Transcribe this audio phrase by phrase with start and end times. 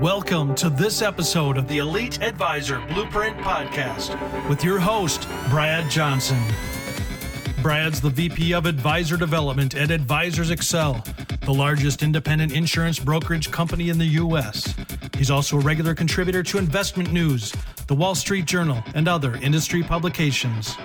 [0.00, 6.42] Welcome to this episode of the Elite Advisor Blueprint Podcast with your host, Brad Johnson.
[7.60, 11.04] Brad's the VP of Advisor Development at Advisors Excel,
[11.42, 14.74] the largest independent insurance brokerage company in the U.S.
[15.18, 17.52] He's also a regular contributor to Investment News,
[17.86, 20.78] the Wall Street Journal, and other industry publications.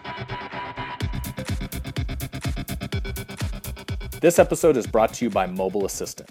[4.20, 6.30] This episode is brought to you by Mobile Assistant.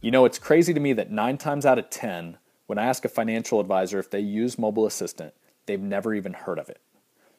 [0.00, 3.04] You know, it's crazy to me that nine times out of 10, when I ask
[3.04, 5.34] a financial advisor if they use Mobile Assistant,
[5.66, 6.80] they've never even heard of it.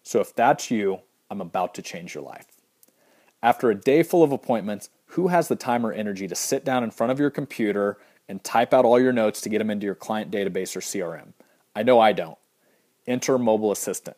[0.03, 0.99] So if that's you,
[1.31, 2.47] I'm about to change your life.
[3.41, 6.83] After a day full of appointments, who has the time or energy to sit down
[6.83, 9.85] in front of your computer and type out all your notes to get them into
[9.85, 11.31] your client database or CRM?
[11.73, 12.37] I know I don't.
[13.07, 14.17] Enter Mobile Assistant.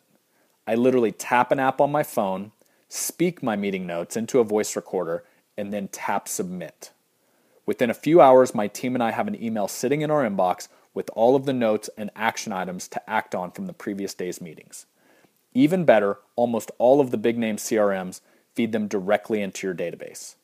[0.66, 2.50] I literally tap an app on my phone,
[2.88, 5.22] speak my meeting notes into a voice recorder,
[5.56, 6.90] and then tap submit.
[7.64, 10.68] Within a few hours, my team and I have an email sitting in our inbox
[10.94, 14.40] with all of the notes and action items to act on from the previous day's
[14.40, 14.86] meetings.
[15.54, 18.20] Even better, almost all of the big name CRMs
[18.54, 20.34] feed them directly into your database.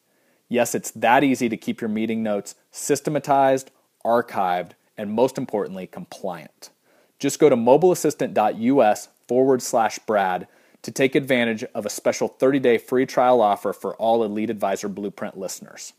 [0.49, 3.71] Yes, it's that easy to keep your meeting notes systematized,
[4.05, 6.71] archived, and most importantly, compliant.
[7.19, 10.49] Just go to mobileassistant.us forward slash Brad
[10.83, 14.89] to take advantage of a special 30 day free trial offer for all Elite Advisor
[14.89, 15.93] Blueprint listeners.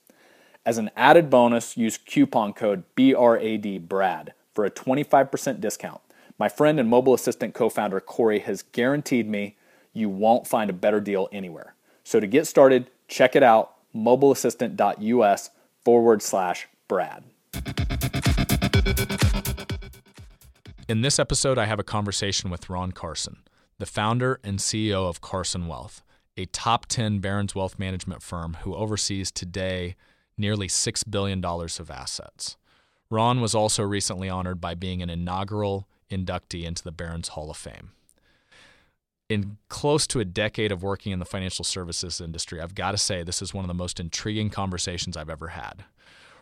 [0.69, 5.99] As an added bonus, use coupon code BRAD BRAD for a 25% discount.
[6.37, 9.55] My friend and mobile assistant co founder Corey has guaranteed me
[9.93, 11.73] you won't find a better deal anywhere.
[12.03, 15.49] So to get started, check it out mobileassistant.us
[15.83, 17.23] forward slash Brad.
[20.87, 23.37] In this episode, I have a conversation with Ron Carson,
[23.79, 26.03] the founder and CEO of Carson Wealth,
[26.37, 29.95] a top 10 Barron's Wealth Management firm who oversees today
[30.39, 32.57] nearly $6 billion of assets.
[33.11, 37.57] Ron was also recently honored by being an inaugural inductee into the Barron's Hall of
[37.57, 37.91] Fame.
[39.29, 42.97] In close to a decade of working in the financial services industry, I've got to
[42.97, 45.85] say this is one of the most intriguing conversations I've ever had.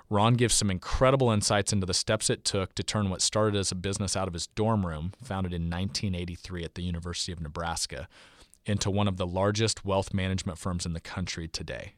[0.09, 3.73] Ron gives some incredible insights into the steps it took to turn what started as
[3.73, 8.07] a business out of his dorm room, founded in 1983 at the University of Nebraska,
[8.65, 11.93] into one of the largest wealth management firms in the country today.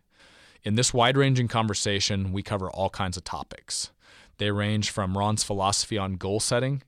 [0.64, 3.92] In this wide ranging conversation, we cover all kinds of topics.
[4.38, 6.84] They range from Ron's philosophy on goal setting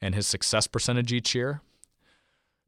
[0.00, 1.62] and his success percentage each year,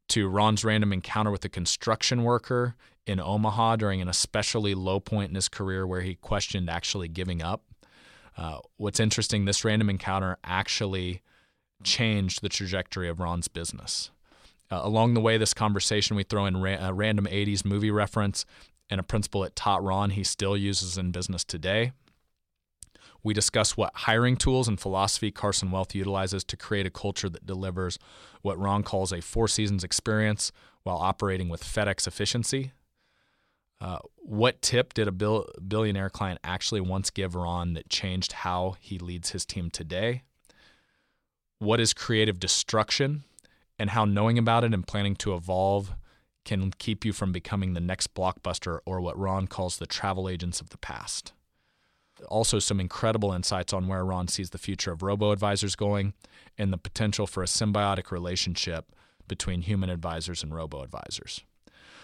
[0.09, 2.75] to Ron's random encounter with a construction worker
[3.07, 7.43] in Omaha during an especially low point in his career where he questioned actually giving
[7.43, 7.63] up.
[8.37, 11.23] Uh, what's interesting, this random encounter actually
[11.83, 14.11] changed the trajectory of Ron's business.
[14.71, 18.45] Uh, along the way, this conversation, we throw in ra- a random 80s movie reference
[18.91, 21.93] and a principle it taught Ron he still uses in business today.
[23.23, 27.47] We discuss what hiring tools and philosophy Carson Wealth utilizes to create a culture that
[27.47, 27.99] delivers
[28.43, 30.53] what Ron calls a four seasons experience
[30.85, 32.73] while operating with FedEx efficiency.
[33.81, 38.77] Uh, what tip did a bill, billionaire client actually once give Ron that changed how
[38.81, 40.23] he leads his team today?
[41.59, 43.25] What is creative destruction
[43.79, 45.95] and how knowing about it and planning to evolve
[46.49, 50.63] can keep you from becoming the next blockbuster or what Ron calls the travel agents
[50.63, 51.35] of the past.
[52.29, 56.15] Also, some incredible insights on where Ron sees the future of robo advisors going
[56.57, 58.87] and the potential for a symbiotic relationship
[59.29, 61.45] between human advisors and robo advisors.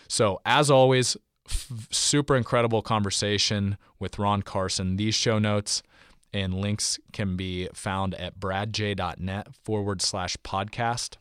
[0.09, 1.17] So, as always,
[1.49, 4.97] f- super incredible conversation with Ron Carson.
[4.97, 5.83] These show notes
[6.35, 11.17] and links can be found at bradj.net forward slash podcast.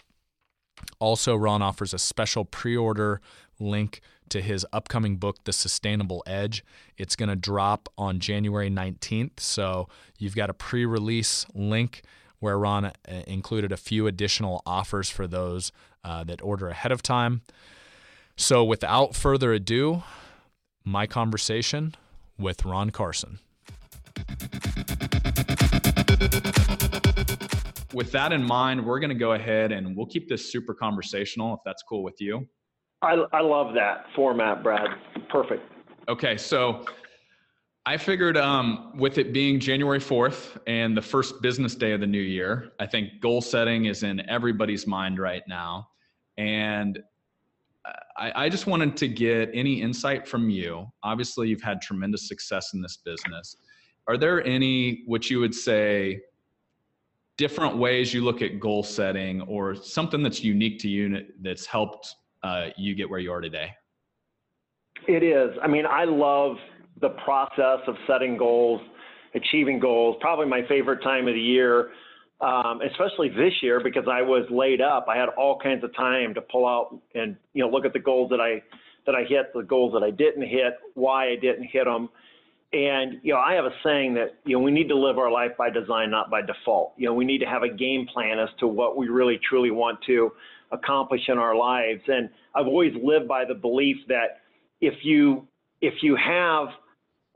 [0.99, 3.21] Also, Ron offers a special pre order
[3.59, 6.63] link to his upcoming book, The Sustainable Edge.
[6.97, 9.39] It's going to drop on January 19th.
[9.39, 12.01] So you've got a pre release link
[12.39, 12.91] where Ron uh,
[13.27, 15.71] included a few additional offers for those
[16.03, 17.41] uh, that order ahead of time.
[18.35, 20.03] So without further ado,
[20.83, 21.95] my conversation
[22.37, 23.39] with Ron Carson
[27.93, 31.53] with that in mind, we're going to go ahead and we'll keep this super conversational
[31.53, 32.47] if that's cool with you.
[33.01, 34.87] I, I love that format, Brad.
[35.29, 35.63] Perfect.
[36.07, 36.85] Okay, so
[37.85, 42.07] I figured um, with it being January 4th and the first business day of the
[42.07, 45.89] new year, I think goal setting is in everybody's mind right now.
[46.37, 46.99] And
[48.17, 50.87] I, I just wanted to get any insight from you.
[51.03, 53.57] Obviously, you've had tremendous success in this business.
[54.07, 56.21] Are there any, what you would say,
[57.37, 62.15] different ways you look at goal setting or something that's unique to you that's helped
[62.43, 63.71] uh, you get where you are today?
[65.07, 65.57] It is.
[65.61, 66.57] I mean, I love
[67.01, 68.81] the process of setting goals,
[69.35, 70.17] achieving goals.
[70.21, 71.89] Probably my favorite time of the year.
[72.43, 75.07] um, especially this year because I was laid up.
[75.07, 77.99] I had all kinds of time to pull out and you know look at the
[77.99, 78.61] goals that I
[79.05, 82.09] that I hit, the goals that I didn't hit, why I didn't hit them.
[82.73, 85.31] And you know, I have a saying that you know we need to live our
[85.31, 86.93] life by design, not by default.
[86.97, 89.69] You know, we need to have a game plan as to what we really truly
[89.69, 90.31] want to
[90.71, 92.01] accomplish in our lives.
[92.07, 94.41] And I've always lived by the belief that
[94.81, 95.47] if you
[95.81, 96.69] if you have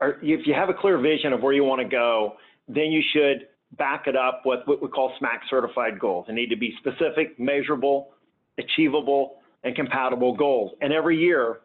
[0.00, 2.34] or if you have a clear vision of where you want to go,
[2.66, 3.46] then you should
[3.76, 6.26] back it up with what we call SMAC certified goals.
[6.26, 8.10] They need to be specific, measurable,
[8.58, 10.72] achievable, and compatible goals.
[10.80, 11.60] And every year,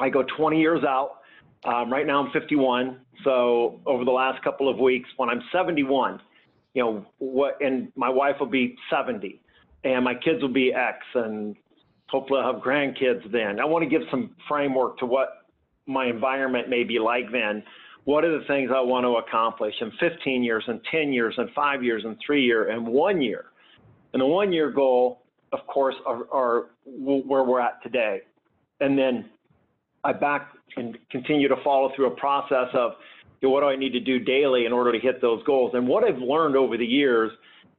[0.00, 1.20] I go 20 years out.
[1.64, 3.00] Um, right now, I'm 51.
[3.24, 6.20] So over the last couple of weeks, when I'm 71,
[6.74, 9.40] you know what, and my wife will be 70,
[9.84, 11.56] and my kids will be X, and
[12.08, 13.60] hopefully I'll have grandkids then.
[13.60, 15.46] I want to give some framework to what
[15.86, 17.62] my environment may be like then
[18.04, 21.48] what are the things I want to accomplish in 15 years and 10 years and
[21.54, 23.46] five years and three years and one year?
[24.12, 25.22] And the one year goal,
[25.52, 28.20] of course, are, are where we're at today.
[28.80, 29.30] And then
[30.04, 32.92] I back and continue to follow through a process of
[33.40, 35.72] you know, what do I need to do daily in order to hit those goals.
[35.74, 37.30] And what I've learned over the years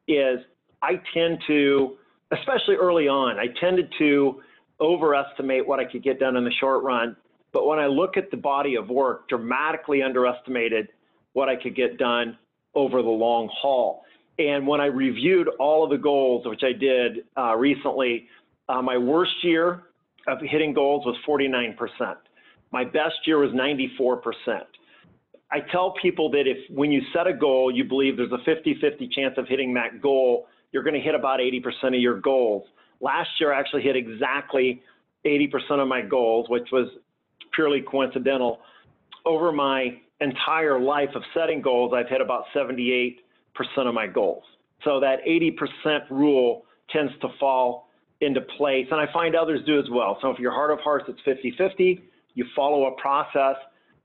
[0.07, 0.39] is
[0.81, 1.97] I tend to,
[2.31, 4.41] especially early on, I tended to
[4.79, 7.15] overestimate what I could get done in the short run
[7.55, 10.89] but when I look at the body of work, dramatically underestimated
[11.31, 12.37] what I could get done
[12.75, 14.03] over the long haul.
[14.37, 18.27] And when I reviewed all of the goals, which I did uh, recently,
[18.67, 19.83] uh, my worst year
[20.27, 21.75] of hitting goals was 49%.
[22.71, 24.61] My best year was 94%.
[25.51, 28.77] I tell people that if when you set a goal, you believe there's a 50
[28.81, 32.63] 50 chance of hitting that goal, you're going to hit about 80% of your goals.
[32.99, 34.81] Last year, I actually hit exactly
[35.25, 36.87] 80% of my goals, which was
[37.53, 38.59] purely coincidental.
[39.25, 43.17] Over my entire life of setting goals, I've hit about 78%
[43.77, 44.43] of my goals.
[44.83, 47.84] So that 80% rule tends to fall
[48.25, 50.17] into place, and I find others do as well.
[50.21, 53.55] So if your heart of hearts, it's 50 50, you follow a process,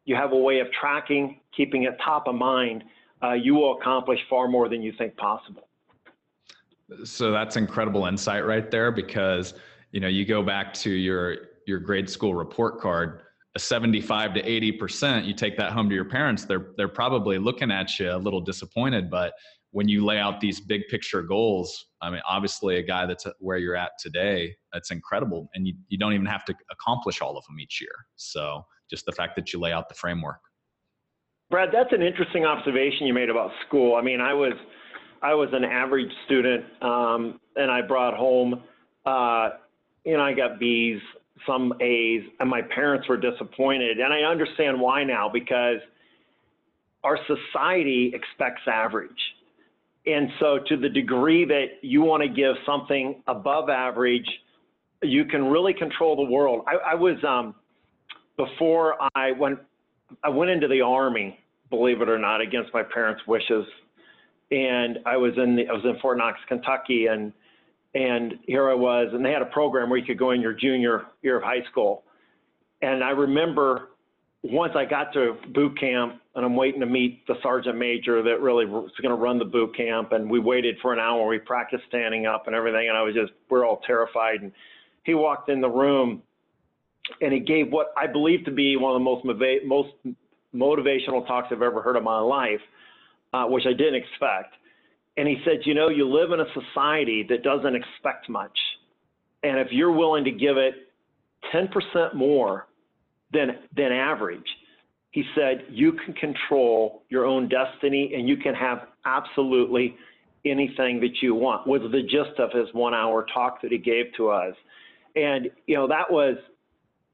[0.05, 2.85] you have a way of tracking, keeping it top of mind,
[3.23, 5.69] uh, you will accomplish far more than you think possible.
[7.05, 9.55] So that's incredible insight right there because
[9.93, 13.23] you know you go back to your your grade school report card
[13.55, 17.39] a 75 to 80 percent you take that home to your parents they're they're probably
[17.39, 19.35] looking at you a little disappointed but
[19.73, 23.59] when you lay out these big picture goals i mean obviously a guy that's where
[23.59, 27.45] you're at today that's incredible and you, you don't even have to accomplish all of
[27.47, 30.41] them each year so just the fact that you lay out the framework
[31.51, 34.55] brad that's an interesting observation you made about school i mean i was
[35.23, 38.63] i was an average student um, and i brought home
[39.07, 39.51] uh,
[40.05, 41.01] you know i got b's
[41.47, 43.99] some A's, and my parents were disappointed.
[43.99, 45.79] And I understand why now because
[47.05, 49.11] our society expects average.
[50.07, 54.27] And so, to the degree that you want to give something above average,
[55.03, 56.65] you can really control the world.
[56.67, 57.55] I, I was um,
[58.37, 59.59] before I went,
[60.25, 61.39] I went into the army,
[61.69, 63.67] believe it or not, against my parents' wishes,
[64.51, 67.33] and I was in the, I was in Fort Knox, Kentucky, and
[67.95, 70.55] and here I was, and they had a program where you could go in your
[70.55, 72.05] junior year of high school.
[72.83, 73.90] And I remember
[74.43, 78.41] once I got to boot camp, and I'm waiting to meet the sergeant major that
[78.41, 81.27] really was going to run the boot camp, and we waited for an hour.
[81.27, 84.41] We practiced standing up and everything, and I was just, we're all terrified.
[84.41, 84.53] And
[85.05, 86.23] he walked in the room,
[87.21, 89.25] and he gave what I believe to be one of the most
[89.67, 89.89] most
[90.55, 92.61] motivational talks I've ever heard in my life,
[93.33, 94.55] uh, which I didn't expect.
[95.17, 98.57] And he said, you know, you live in a society that doesn't expect much.
[99.43, 100.75] And if you're willing to give it
[101.55, 102.67] 10% more
[103.33, 104.47] than, than average,
[105.11, 109.97] he said, you can control your own destiny and you can have absolutely
[110.45, 114.07] anything that you want, was the gist of his one hour talk that he gave
[114.17, 114.55] to us.
[115.17, 116.37] And, you know, that was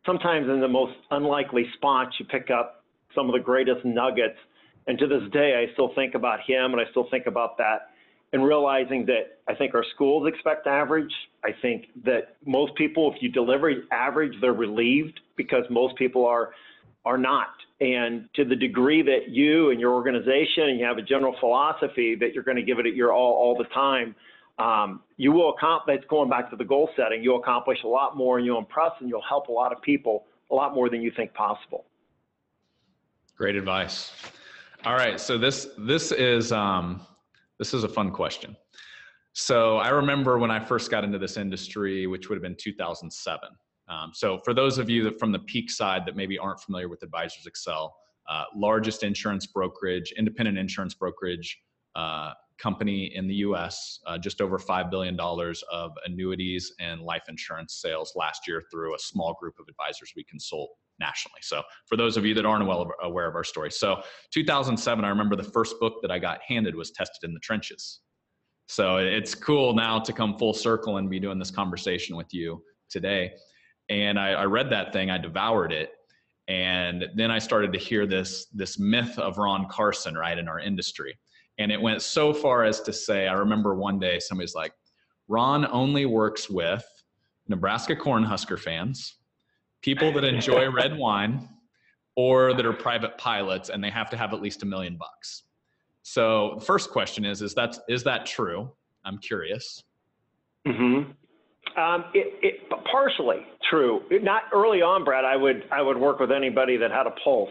[0.04, 4.36] sometimes in the most unlikely spots, you pick up some of the greatest nuggets
[4.86, 7.90] and to this day, I still think about him and I still think about that
[8.36, 11.12] and realizing that I think our schools expect average.
[11.42, 16.50] I think that most people, if you deliver average, they're relieved because most people are
[17.06, 17.48] are not.
[17.80, 22.14] And to the degree that you and your organization and you have a general philosophy
[22.16, 24.14] that you're going to give it your all all the time,
[24.58, 26.02] um, you will accomplish.
[26.10, 27.22] Going back to the goal setting.
[27.22, 30.26] You'll accomplish a lot more, and you'll impress, and you'll help a lot of people
[30.50, 31.86] a lot more than you think possible.
[33.38, 34.12] Great advice.
[34.84, 37.00] All right, so this this is um,
[37.58, 38.56] this is a fun question.
[39.32, 43.48] So I remember when I first got into this industry, which would have been 2007.
[43.88, 46.88] Um, so for those of you that from the peak side that maybe aren't familiar
[46.88, 47.94] with Advisors Excel,
[48.28, 51.58] uh, largest insurance brokerage, independent insurance brokerage
[51.94, 57.74] uh, company in the US, uh, just over $5 billion of annuities and life insurance
[57.74, 61.40] sales last year through a small group of advisors we consult nationally.
[61.42, 65.08] So, for those of you that aren't well aware of our story, so 2007, I
[65.08, 68.00] remember the first book that I got handed was Tested in the Trenches.
[68.68, 72.62] So, it's cool now to come full circle and be doing this conversation with you
[72.90, 73.32] today.
[73.88, 75.90] And I, I read that thing, I devoured it.
[76.48, 80.60] And then I started to hear this, this myth of Ron Carson, right, in our
[80.60, 81.18] industry
[81.58, 84.72] and it went so far as to say, I remember one day somebody's like,
[85.28, 86.84] Ron only works with
[87.48, 89.15] Nebraska Cornhusker fans,
[89.86, 91.48] people that enjoy red wine,
[92.16, 95.44] or that are private pilots and they have to have at least a million bucks.
[96.02, 98.72] So the first question is, is that, is that true?
[99.04, 99.84] I'm curious.
[100.66, 101.12] Mm-hmm.
[101.80, 104.02] Um, it, it, partially true.
[104.10, 105.24] Not early on, Brad.
[105.24, 107.50] I would I would work with anybody that had a pulse.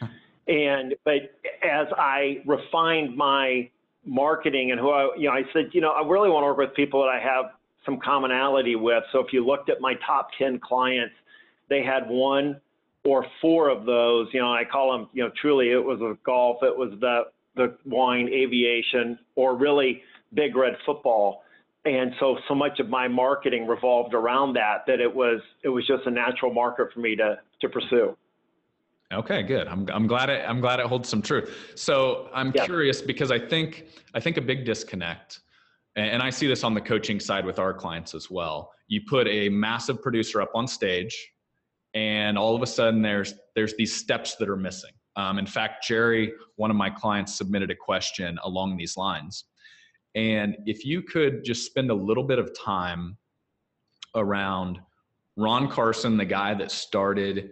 [0.48, 3.70] And but as I refined my
[4.04, 6.58] marketing and who I, you know, I said, you know, I really want to work
[6.58, 7.52] with people that I have
[7.86, 9.04] some commonality with.
[9.12, 11.14] So if you looked at my top 10 clients,
[11.68, 12.60] they had one
[13.04, 14.28] or four of those.
[14.32, 17.22] You know, I call them, you know, truly it was the golf, it was the
[17.54, 20.02] the wine, aviation, or really
[20.32, 21.42] big red football.
[21.84, 25.86] And so so much of my marketing revolved around that that it was it was
[25.86, 28.16] just a natural market for me to to pursue.
[29.12, 29.68] Okay, good.
[29.68, 31.72] I'm, I'm glad it I'm glad it holds some truth.
[31.74, 32.64] So I'm yeah.
[32.64, 35.40] curious because I think I think a big disconnect,
[35.96, 38.72] and I see this on the coaching side with our clients as well.
[38.88, 41.31] You put a massive producer up on stage,
[41.94, 44.92] and all of a sudden there's there's these steps that are missing.
[45.16, 49.44] Um, in fact, Jerry, one of my clients, submitted a question along these lines,
[50.14, 53.16] and if you could just spend a little bit of time
[54.14, 54.80] around
[55.36, 57.50] Ron Carson, the guy that started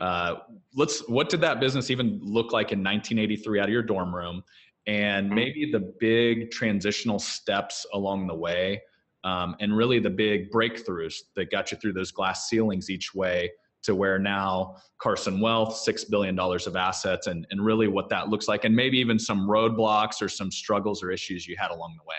[0.00, 0.36] uh,
[0.74, 4.42] let's what did that business even look like in 1983 out of your dorm room
[4.86, 5.34] and mm-hmm.
[5.34, 8.80] maybe the big transitional steps along the way
[9.24, 13.50] um, and really the big breakthroughs that got you through those glass ceilings each way
[13.82, 18.48] to where now Carson Wealth, $6 billion of assets, and, and really what that looks
[18.48, 22.04] like, and maybe even some roadblocks or some struggles or issues you had along the
[22.06, 22.16] way.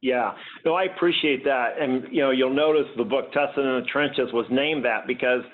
[0.00, 0.34] Yeah,
[0.64, 1.80] no, I appreciate that.
[1.80, 5.42] And, you know, you'll notice the book Tested in the Trenches was named that because–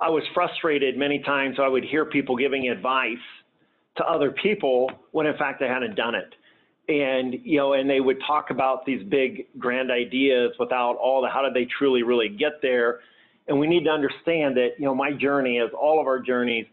[0.00, 1.56] I was frustrated many times.
[1.60, 3.16] I would hear people giving advice
[3.96, 6.34] to other people when in fact they hadn't done it.
[6.88, 11.28] And, you know, and they would talk about these big grand ideas without all the
[11.28, 13.00] how did they truly really get there.
[13.48, 16.66] And we need to understand that, you know, my journey, as all of our journeys,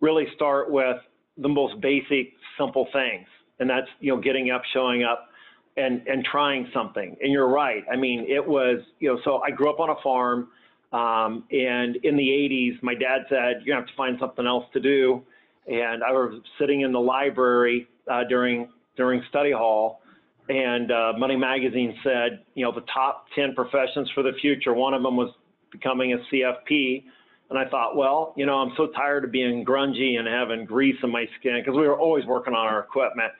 [0.00, 0.96] really start with
[1.38, 3.26] the most basic, simple things.
[3.58, 5.28] And that's, you know, getting up, showing up,
[5.76, 7.16] and and trying something.
[7.20, 7.84] And you're right.
[7.92, 10.48] I mean, it was, you know, so I grew up on a farm.
[10.92, 14.80] Um, and in the 80s, my dad said, you have to find something else to
[14.80, 15.22] do.
[15.68, 20.00] And I was sitting in the library uh, during, during study hall,
[20.48, 24.74] and uh, Money Magazine said, you know, the top 10 professions for the future.
[24.74, 25.32] One of them was
[25.70, 27.04] becoming a CFP.
[27.50, 30.96] And I thought, well, you know, I'm so tired of being grungy and having grease
[31.02, 33.32] in my skin because we were always working on our equipment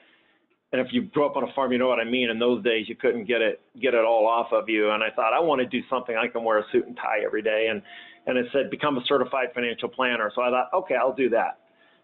[0.71, 2.29] and if you grew up on a farm, you know what I mean.
[2.29, 4.91] In those days, you couldn't get it get it all off of you.
[4.91, 7.25] And I thought I want to do something I can wear a suit and tie
[7.25, 7.67] every day.
[7.69, 7.81] And
[8.25, 10.31] and it said become a certified financial planner.
[10.33, 11.59] So I thought, okay, I'll do that.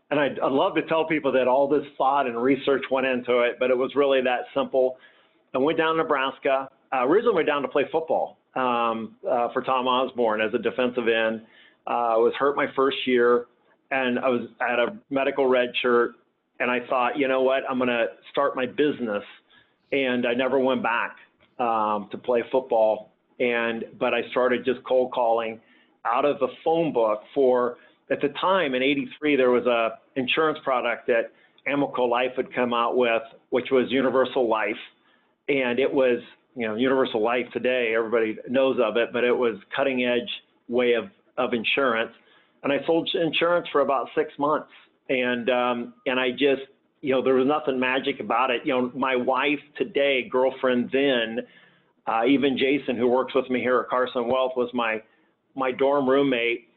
[0.09, 3.41] And I'd, I'd love to tell people that all this thought and research went into
[3.41, 4.97] it, but it was really that simple.
[5.53, 6.69] I went down to Nebraska.
[6.93, 11.07] Uh, originally went down to play football um, uh, for Tom Osborne as a defensive
[11.07, 11.41] end.
[11.85, 13.45] Uh, I was hurt my first year,
[13.91, 16.15] and I was at a medical red shirt
[16.59, 19.23] and I thought, you know what, I'm going to start my business.
[19.91, 21.15] And I never went back
[21.59, 23.11] um, to play football.
[23.39, 25.59] And but I started just cold calling
[26.05, 27.77] out of the phone book for
[28.09, 31.31] at the time in '83 there was a insurance product that
[31.71, 33.21] Amico Life had come out with,
[33.51, 34.75] which was Universal Life,
[35.49, 36.19] and it was
[36.57, 40.29] you know Universal Life today everybody knows of it, but it was cutting edge
[40.67, 41.05] way of
[41.37, 42.11] of insurance.
[42.63, 44.71] And I sold insurance for about six months
[45.09, 46.63] and um, and I just
[47.01, 48.61] you know there was nothing magic about it.
[48.65, 51.39] You know, my wife today, girlfriend then,
[52.05, 55.01] uh, even Jason, who works with me here at Carson Wealth, was my
[55.55, 56.67] my dorm roommate.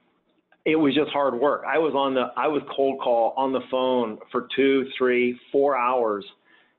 [0.66, 1.62] It was just hard work.
[1.66, 5.76] I was on the I was cold call on the phone for two, three, four
[5.76, 6.24] hours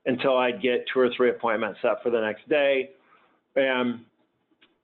[0.06, 2.90] until I'd get two or three appointments set for the next day.
[3.56, 4.00] And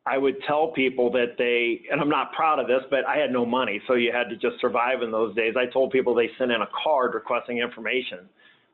[0.07, 3.31] I would tell people that they, and I'm not proud of this, but I had
[3.31, 5.55] no money, so you had to just survive in those days.
[5.59, 8.21] I told people they sent in a card requesting information,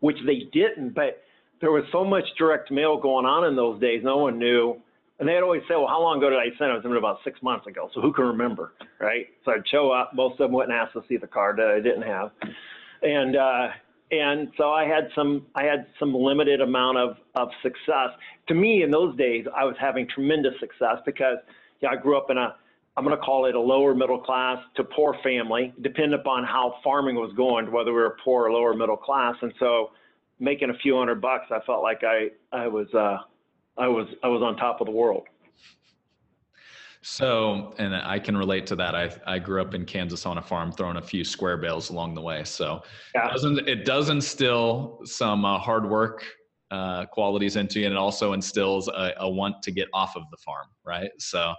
[0.01, 1.23] which they didn't, but
[1.61, 4.77] there was so much direct mail going on in those days, no one knew.
[5.19, 6.79] And they'd always say, well, how long ago did I send it?
[6.79, 9.27] I sent it about six months ago, so who can remember, right?
[9.45, 11.81] So I'd show up, most of them wouldn't ask to see the card that I
[11.81, 12.31] didn't have.
[13.03, 13.69] And, uh,
[14.11, 18.11] and so I had some I had some limited amount of of success.
[18.49, 21.39] To me, in those days, I was having tremendous success because
[21.81, 22.55] yeah, I grew up in a
[22.97, 26.77] I'm going to call it a lower middle class to poor family, depending upon how
[26.85, 29.35] farming was going, whether we were poor or lower middle class.
[29.43, 29.91] And so,
[30.39, 33.19] making a few hundred bucks, I felt like I I was uh,
[33.79, 35.27] I was I was on top of the world.
[37.07, 38.95] So, and I can relate to that.
[38.95, 42.15] I I grew up in Kansas on a farm, throwing a few square bales along
[42.15, 42.45] the way.
[42.45, 42.83] So,
[43.15, 43.29] yeah.
[43.29, 46.25] it doesn't it does instill some uh, hard work
[46.71, 50.23] uh, qualities into you, and it also instills a, a, want to get off of
[50.31, 51.11] the farm, right?
[51.19, 51.53] So,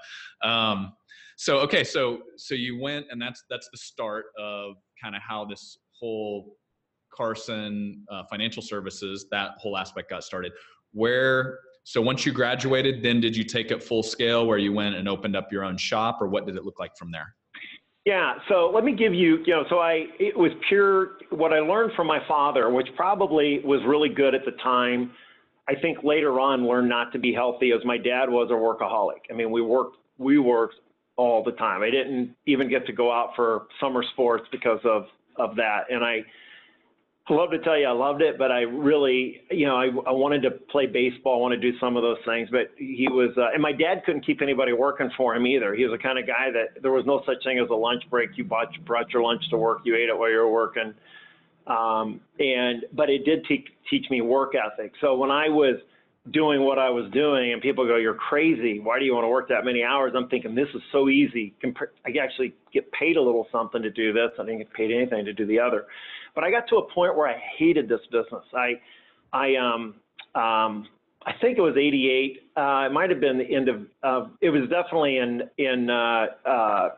[0.44, 0.94] um,
[1.38, 5.46] so okay, so so you went, and that's that's the start of kind of how
[5.46, 6.58] this whole
[7.14, 10.54] Carson uh, Financial Services that whole aspect got started.
[10.92, 14.96] Where so once you graduated, then did you take it full scale where you went
[14.96, 17.36] and opened up your own shop, or what did it look like from there?
[18.06, 21.60] Yeah, so let me give you, you know, so I, it was pure, what I
[21.60, 25.12] learned from my father, which probably was really good at the time.
[25.70, 29.32] I think later on learned not to be healthy as my dad was a workaholic.
[29.32, 30.75] I mean, we worked, we worked
[31.18, 31.84] all the time.
[31.84, 35.06] I didn't even get to go out for summer sports because of,
[35.38, 35.82] of that.
[35.92, 36.24] And I,
[37.34, 40.44] love to tell you I loved it, but I really, you know, I, I wanted
[40.44, 43.48] to play baseball, I want to do some of those things, but he was, uh,
[43.53, 45.74] and my dad couldn't keep anybody working for him either.
[45.74, 48.03] He was the kind of guy that there was no such thing as a lunch
[48.12, 48.32] break.
[48.36, 50.94] You bought, brought your lunch to work, you ate it while you were working.
[51.65, 54.94] Um, and, but it did te- teach me work ethic.
[55.01, 55.77] So when I was
[56.32, 58.79] doing what I was doing and people go, you're crazy.
[58.79, 60.13] Why do you want to work that many hours?
[60.15, 61.53] I'm thinking this is so easy.
[61.63, 64.32] I actually get paid a little something to do this.
[64.39, 65.86] I didn't get paid anything to do the other.
[66.34, 68.44] But I got to a point where I hated this business.
[68.53, 68.74] I,
[69.34, 69.96] I, um,
[70.34, 70.88] um,
[71.25, 72.51] I think it was 88.
[72.58, 76.25] Uh, it might have been the end of, uh, it was definitely in, in, uh,
[76.46, 76.89] uh,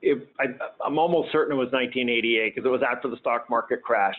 [0.00, 0.44] it, I,
[0.84, 4.18] I'm almost certain it was 1988 because it was after the stock market crashed.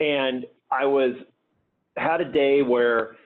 [0.00, 1.14] And I was,
[1.96, 3.16] had a day where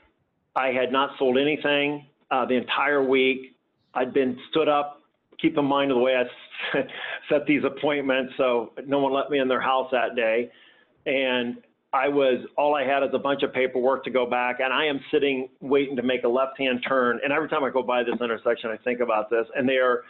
[0.56, 3.56] I had not sold anything uh, the entire week.
[3.94, 5.02] I'd been stood up
[5.40, 6.78] keep in mind the way I
[7.28, 8.34] set these appointments.
[8.36, 10.50] So no one let me in their house that day.
[11.06, 11.58] And
[11.92, 14.60] I was, all I had is a bunch of paperwork to go back.
[14.60, 17.20] And I am sitting waiting to make a left hand turn.
[17.22, 19.46] And every time I go by this intersection, I think about this.
[19.54, 20.02] And they are,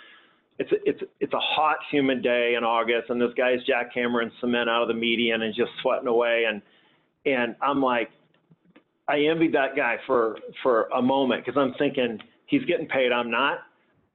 [0.58, 3.10] it's, it's, it's a hot, humid day in August.
[3.10, 6.44] And this guy's jackhammering cement out of the median and just sweating away.
[6.48, 6.62] And,
[7.26, 8.10] and I'm like,
[9.08, 13.12] I envied that guy for, for a moment because I'm thinking he's getting paid.
[13.12, 13.58] I'm not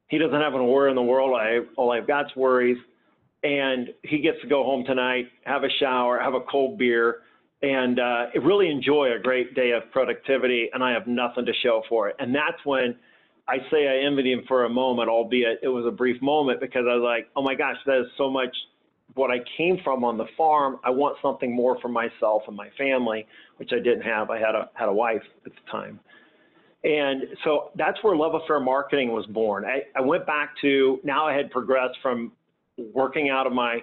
[0.10, 1.40] he doesn't have a worry in the world.
[1.40, 2.78] I all I've got's worries,
[3.44, 7.20] and he gets to go home tonight, have a shower, have a cold beer,
[7.62, 10.70] and uh, really enjoy a great day of productivity.
[10.74, 12.16] And I have nothing to show for it.
[12.20, 12.96] And that's when
[13.48, 16.86] I say I envied him for a moment, albeit it was a brief moment, because
[16.90, 18.56] I was like, oh my gosh, that is so much
[19.16, 20.80] what I came from on the farm.
[20.84, 23.26] I want something more for myself and my family,
[23.58, 24.30] which I didn't have.
[24.30, 26.00] I had a had a wife at the time.
[26.84, 29.66] And so that's where Love Affair Marketing was born.
[29.66, 32.32] I, I went back to now I had progressed from
[32.94, 33.80] working out of my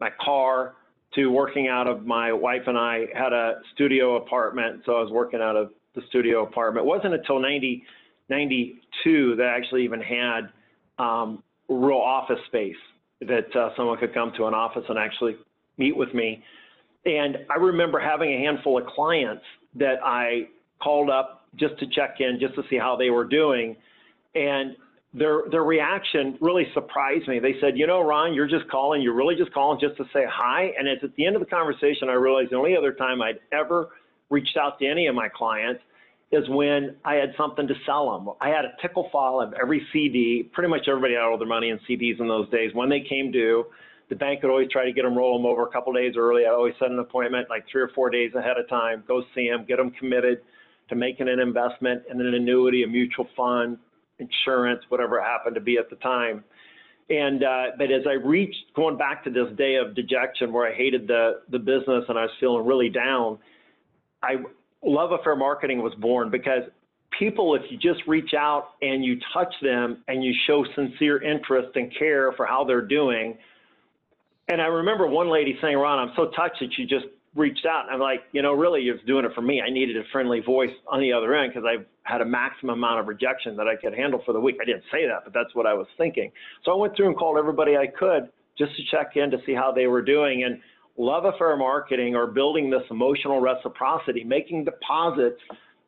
[0.00, 0.74] my car
[1.14, 4.82] to working out of my wife and I had a studio apartment.
[4.84, 6.84] So I was working out of the studio apartment.
[6.84, 7.82] It wasn't until 90,
[8.28, 10.50] 92 that I actually even had
[10.98, 12.76] um, real office space
[13.20, 15.36] that uh, someone could come to an office and actually
[15.78, 16.42] meet with me.
[17.04, 19.44] And I remember having a handful of clients
[19.76, 20.48] that I
[20.82, 23.76] called up just to check in, just to see how they were doing.
[24.34, 24.76] And
[25.14, 27.38] their their reaction really surprised me.
[27.38, 29.00] They said, "You know, Ron, you're just calling.
[29.00, 31.46] You're really just calling just to say hi." And it's at the end of the
[31.46, 33.88] conversation I realized the only other time I'd ever
[34.28, 35.80] reached out to any of my clients
[36.32, 38.34] is when I had something to sell them.
[38.40, 40.48] I had a tickle file of every CD.
[40.52, 42.72] Pretty much everybody had all their money in CDs in those days.
[42.74, 43.64] When they came due,
[44.08, 46.44] the bank would always try to get them roll them over a couple days early.
[46.44, 49.04] I always set an appointment like three or four days ahead of time.
[49.06, 50.40] Go see them, get them committed
[50.88, 53.78] to making an investment in an annuity, a mutual fund,
[54.18, 56.44] insurance, whatever it happened to be at the time.
[57.08, 60.74] And uh, but as I reached going back to this day of dejection where I
[60.74, 63.38] hated the the business and I was feeling really down,
[64.22, 64.36] I
[64.84, 66.62] love affair marketing was born because
[67.18, 71.76] people, if you just reach out and you touch them and you show sincere interest
[71.76, 73.36] and care for how they're doing.
[74.48, 77.84] And I remember one lady saying, Ron, I'm so touched that you just reached out
[77.86, 79.60] and I'm like, you know, really, you're doing it for me.
[79.60, 83.00] I needed a friendly voice on the other end because I had a maximum amount
[83.00, 84.56] of rejection that I could handle for the week.
[84.60, 86.30] I didn't say that, but that's what I was thinking.
[86.64, 89.54] So I went through and called everybody I could just to check in to see
[89.54, 90.44] how they were doing.
[90.44, 90.60] And
[90.98, 95.40] love affair marketing or building this emotional reciprocity, making deposits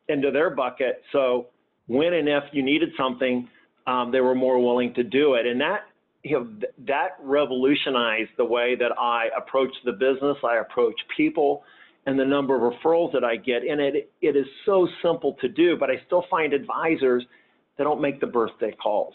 [0.09, 1.03] into their bucket.
[1.13, 1.47] So
[1.87, 3.49] when and if you needed something,
[3.87, 5.47] um, they were more willing to do it.
[5.47, 5.81] And that
[6.25, 11.63] you know, th- that revolutionized the way that I approach the business, I approach people,
[12.07, 13.63] and the number of referrals that I get.
[13.63, 17.25] And it, it is so simple to do, but I still find advisors
[17.77, 19.15] that don't make the birthday calls.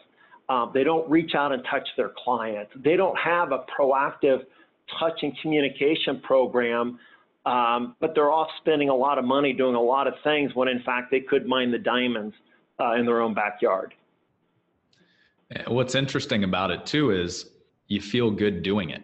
[0.50, 2.72] Um, they don't reach out and touch their clients.
[2.84, 4.40] They don't have a proactive
[5.00, 7.00] touch and communication program,
[7.46, 10.68] um, but they're off spending a lot of money doing a lot of things when
[10.68, 12.36] in fact they could mine the diamonds
[12.80, 13.94] uh, in their own backyard.
[15.68, 17.50] What's interesting about it too is
[17.88, 19.04] you feel good doing it.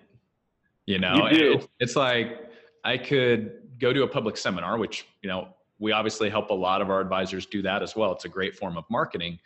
[0.85, 1.53] You know, you do.
[1.53, 2.49] It's, it's like
[2.83, 6.81] I could go to a public seminar, which, you know, we obviously help a lot
[6.81, 8.11] of our advisors do that as well.
[8.11, 9.39] It's a great form of marketing,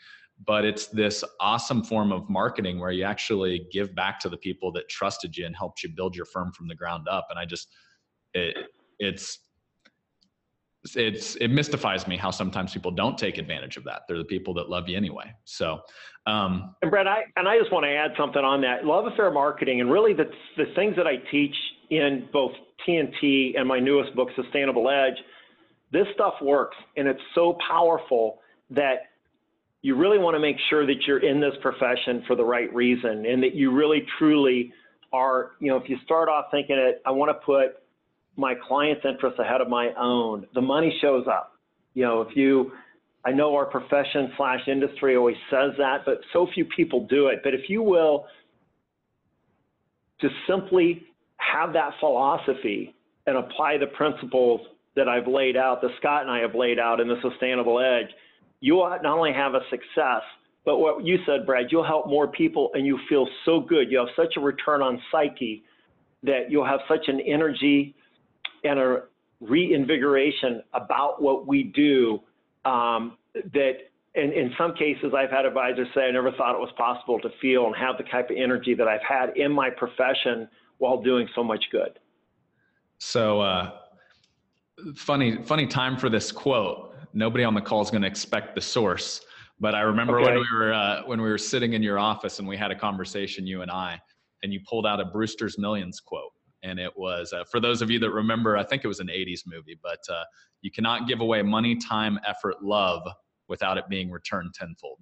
[0.45, 4.71] but it's this awesome form of marketing where you actually give back to the people
[4.71, 7.27] that trusted you and helped you build your firm from the ground up.
[7.29, 7.69] And I just,
[8.33, 8.55] it,
[8.99, 9.39] it's,
[10.95, 14.01] it's it mystifies me how sometimes people don't take advantage of that.
[14.07, 15.33] They're the people that love you anyway.
[15.45, 15.79] So,
[16.27, 18.85] um, and Brett, I and I just want to add something on that.
[18.85, 21.55] Love affair marketing, and really the the things that I teach
[21.89, 22.51] in both
[22.87, 25.15] TNT and my newest book, Sustainable Edge.
[25.91, 28.39] This stuff works, and it's so powerful
[28.71, 29.12] that
[29.83, 33.25] you really want to make sure that you're in this profession for the right reason,
[33.27, 34.73] and that you really truly
[35.11, 35.51] are.
[35.59, 37.83] You know, if you start off thinking it, I want to put
[38.35, 41.51] my client's interests ahead of my own, the money shows up.
[41.93, 42.71] You know, if you,
[43.23, 47.41] I know our profession slash industry always says that, but so few people do it.
[47.43, 48.25] But if you will
[50.19, 51.03] just simply
[51.37, 52.95] have that philosophy
[53.27, 54.61] and apply the principles
[54.95, 58.09] that I've laid out, that Scott and I have laid out in the Sustainable Edge,
[58.63, 60.21] you will not only have a success,
[60.63, 63.91] but what you said, Brad, you'll help more people and you feel so good.
[63.91, 65.65] You have such a return on psyche
[66.23, 67.93] that you'll have such an energy
[68.63, 69.01] and a
[69.41, 72.21] reinvigoration about what we do
[72.63, 73.73] um, that
[74.15, 77.29] in, in some cases I've had advisors say I never thought it was possible to
[77.41, 80.47] feel and have the type of energy that I've had in my profession
[80.77, 81.99] while doing so much good.
[82.99, 83.71] So uh,
[84.95, 86.92] funny, funny time for this quote.
[87.13, 89.21] Nobody on the call is going to expect the source,
[89.59, 90.31] but I remember okay.
[90.31, 92.75] when we were uh, when we were sitting in your office and we had a
[92.75, 93.99] conversation, you and I,
[94.43, 96.31] and you pulled out a Brewster's Millions quote.
[96.61, 99.07] And it was uh, for those of you that remember i think it was an
[99.07, 100.23] 80s movie but uh,
[100.61, 103.05] you cannot give away money time effort love
[103.49, 104.99] without it being returned tenfold.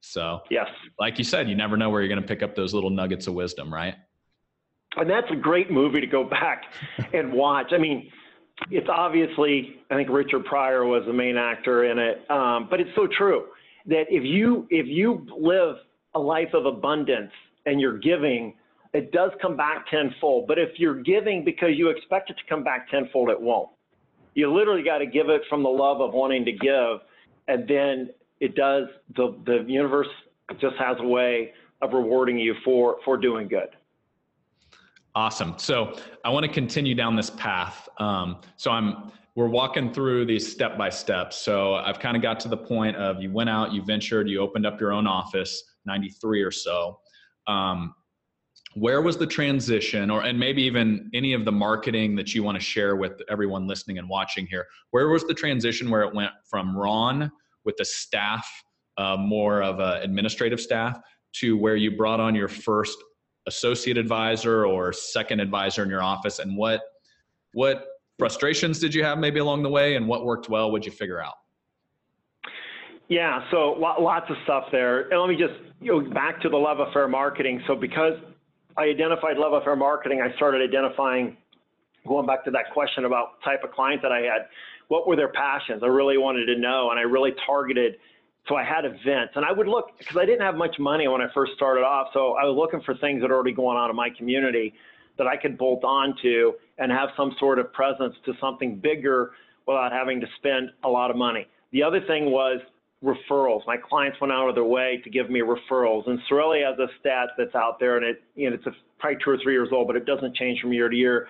[0.00, 0.66] So yes.
[0.98, 3.26] like you said you never know where you're going to pick up those little nuggets
[3.26, 3.94] of wisdom right?
[4.96, 6.64] And that's a great movie to go back
[7.12, 7.72] and watch.
[7.72, 8.10] I mean
[8.70, 12.90] it's obviously i think richard pryor was the main actor in it um, but it's
[12.94, 13.46] so true
[13.86, 15.76] that if you if you live
[16.14, 17.32] a life of abundance
[17.66, 18.54] and you're giving
[18.94, 20.46] it does come back tenfold.
[20.46, 23.68] But if you're giving because you expect it to come back tenfold, it won't.
[24.34, 27.00] You literally got to give it from the love of wanting to give,
[27.48, 28.84] and then it does.
[29.16, 30.08] The the universe
[30.60, 33.68] just has a way of rewarding you for for doing good.
[35.16, 35.54] Awesome.
[35.58, 37.88] So I want to continue down this path.
[37.98, 41.32] Um, so I'm we're walking through these step by step.
[41.32, 44.38] So I've kind of got to the point of you went out, you ventured, you
[44.40, 47.00] opened up your own office, 93 or so.
[47.48, 47.94] Um,
[48.74, 52.56] where was the transition or and maybe even any of the marketing that you want
[52.56, 56.32] to share with everyone listening and watching here where was the transition where it went
[56.50, 57.30] from ron
[57.64, 58.48] with the staff
[58.98, 60.98] uh, more of an administrative staff
[61.32, 62.98] to where you brought on your first
[63.46, 66.80] associate advisor or second advisor in your office and what
[67.52, 67.86] what
[68.18, 71.22] frustrations did you have maybe along the way and what worked well would you figure
[71.22, 71.34] out
[73.08, 75.54] yeah so lots of stuff there and let me just
[75.86, 78.14] go back to the love affair marketing so because
[78.76, 80.20] I identified love affair marketing.
[80.20, 81.36] I started identifying,
[82.06, 84.48] going back to that question about type of client that I had,
[84.88, 85.82] what were their passions?
[85.82, 87.96] I really wanted to know, and I really targeted.
[88.48, 91.22] So I had events, and I would look because I didn't have much money when
[91.22, 92.08] I first started off.
[92.12, 94.74] So I was looking for things that are already going on in my community
[95.16, 99.30] that I could bolt on to and have some sort of presence to something bigger
[99.66, 101.46] without having to spend a lot of money.
[101.72, 102.60] The other thing was
[103.02, 103.60] referrals.
[103.66, 106.08] My clients went out of their way to give me referrals.
[106.08, 109.18] And Cerulli has a stat that's out there, and it you know it's a, probably
[109.24, 111.28] two or three years old, but it doesn't change from year to year.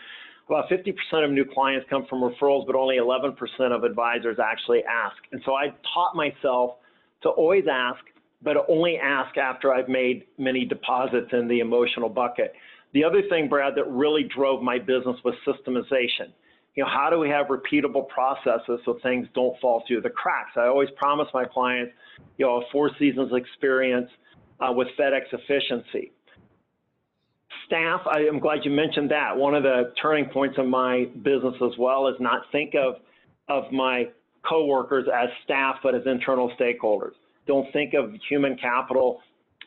[0.49, 3.35] About 50% of new clients come from referrals, but only 11%
[3.73, 5.17] of advisors actually ask.
[5.33, 6.77] And so I taught myself
[7.25, 8.01] to always ask,
[8.41, 12.55] but only ask after I've made many deposits in the emotional bucket.
[12.93, 16.33] The other thing, Brad, that really drove my business was systemization
[16.75, 20.53] you know, how do we have repeatable processes so things don't fall through the cracks?
[20.57, 21.93] I always promise my clients,
[22.37, 24.11] you know, a four seasons experience
[24.61, 26.13] uh, with FedEx efficiency.
[27.67, 29.37] Staff, I am glad you mentioned that.
[29.37, 32.97] One of the turning points of my business as well is not think of,
[33.49, 34.09] of my
[34.49, 37.13] coworkers as staff, but as internal stakeholders.
[37.47, 39.21] Don't think of human capital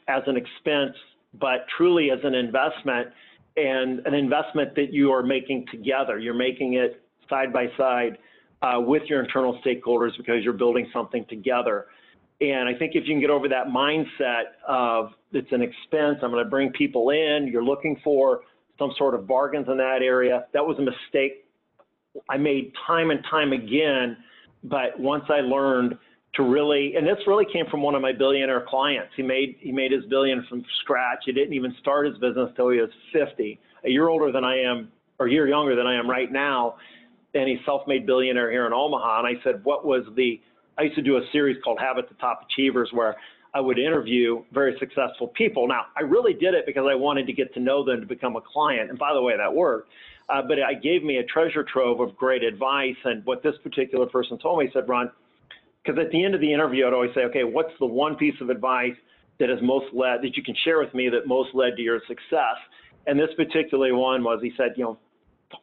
[0.08, 0.96] as an expense,
[1.40, 3.08] but truly as an investment
[3.56, 6.20] and an investment that you are making together.
[6.20, 8.18] You're making it side by side
[8.62, 11.88] uh, with your internal stakeholders because you're building something together.
[12.40, 16.32] And I think if you can get over that mindset of it's an expense, I'm
[16.32, 18.42] going to bring people in, you're looking for
[18.78, 20.46] some sort of bargains in that area.
[20.54, 21.44] That was a mistake
[22.30, 24.18] I made time and time again.
[24.70, 25.98] But once I learned
[26.36, 29.12] to really, and this really came from one of my billionaire clients.
[29.16, 31.20] He made he made his billion from scratch.
[31.26, 34.62] He didn't even start his business till he was 50, a year older than I
[34.62, 36.76] am, or a year younger than I am right now.
[37.34, 39.20] And he's self-made billionaire here in Omaha.
[39.20, 40.40] And I said, what was the?
[40.78, 43.16] I used to do a series called Habit the Top Achievers, where
[43.56, 45.68] I would interview very successful people.
[45.68, 48.36] Now, I really did it because I wanted to get to know them to become
[48.36, 48.92] a client.
[48.92, 49.90] And by the way, that worked.
[50.30, 52.98] Uh, but it gave me a treasure trove of great advice.
[53.06, 55.10] And what this particular person told me, said, Ron,
[55.84, 58.36] because at the end of the interview, I'd always say, okay, what's the one piece
[58.42, 58.96] of advice
[59.40, 62.02] that has most led, that you can share with me that most led to your
[62.08, 62.58] success?
[63.06, 64.98] And this particular one was, he said, you know,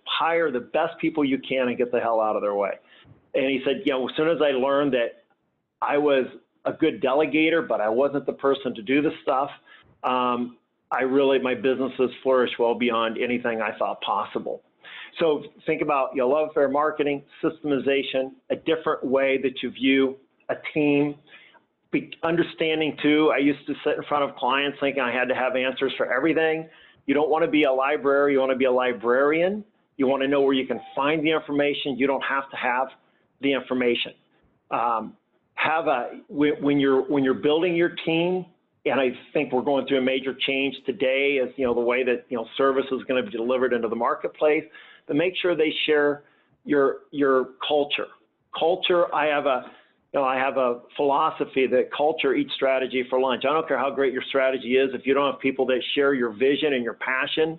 [0.05, 2.73] hire the best people you can and get the hell out of their way.
[3.35, 5.25] And he said, you know, as soon as I learned that
[5.83, 6.25] I was
[6.65, 9.51] a good delegator, but I wasn't the person to do the stuff.
[10.03, 10.57] Um,
[10.95, 14.63] I really, my businesses flourish well beyond anything I thought possible.
[15.19, 20.17] So think about your love affair marketing, systemization, a different way that you view
[20.49, 21.17] a team.
[22.25, 25.55] Understanding too, I used to sit in front of clients thinking I had to have
[25.55, 26.69] answers for everything.
[27.07, 29.65] You don't want to be a library, you want to be a librarian.
[29.97, 31.97] You want to know where you can find the information.
[31.97, 32.89] You don't have to have
[33.41, 34.13] the information.
[34.71, 35.17] Um,
[35.55, 38.45] have a when you're when you're building your team
[38.87, 42.05] and I think we're going through a major change today as you know the way
[42.05, 44.65] that you know service is going to be delivered into the marketplace.
[45.07, 46.25] But make sure they share
[46.65, 48.09] your your culture.
[48.59, 49.67] Culture I have a
[50.13, 53.45] you know I have a philosophy that culture eats strategy for lunch.
[53.49, 56.15] I don't care how great your strategy is if you don't have people that share
[56.15, 57.59] your vision and your passion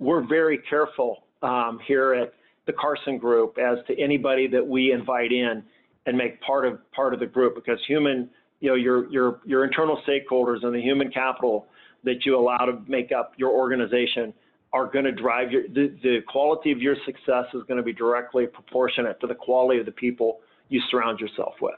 [0.00, 2.32] we're very careful um, here at
[2.66, 5.62] the Carson Group as to anybody that we invite in
[6.06, 8.28] and make part of part of the group because human,
[8.60, 11.66] you know, your your your internal stakeholders and the human capital
[12.04, 14.32] that you allow to make up your organization
[14.72, 17.92] are going to drive your the, the quality of your success is going to be
[17.92, 21.74] directly proportionate to the quality of the people you surround yourself with.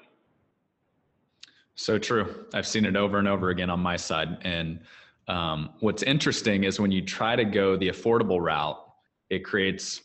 [1.75, 2.47] So true.
[2.53, 4.38] I've seen it over and over again on my side.
[4.42, 4.81] And
[5.29, 8.79] um, what's interesting is when you try to go the affordable route,
[9.31, 10.03] it creates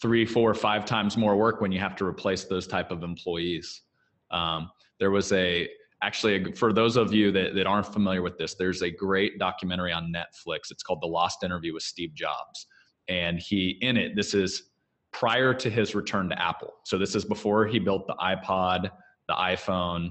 [0.00, 3.82] three, four, five times more work when you have to replace those type of employees.
[4.30, 5.68] Um, there was a
[6.02, 9.92] actually for those of you that, that aren't familiar with this, there's a great documentary
[9.92, 10.70] on Netflix.
[10.70, 12.66] It's called The Lost Interview with Steve Jobs,
[13.08, 14.14] and he in it.
[14.14, 14.70] This is
[15.12, 16.72] prior to his return to Apple.
[16.84, 18.90] So this is before he built the iPod,
[19.26, 20.10] the iPhone,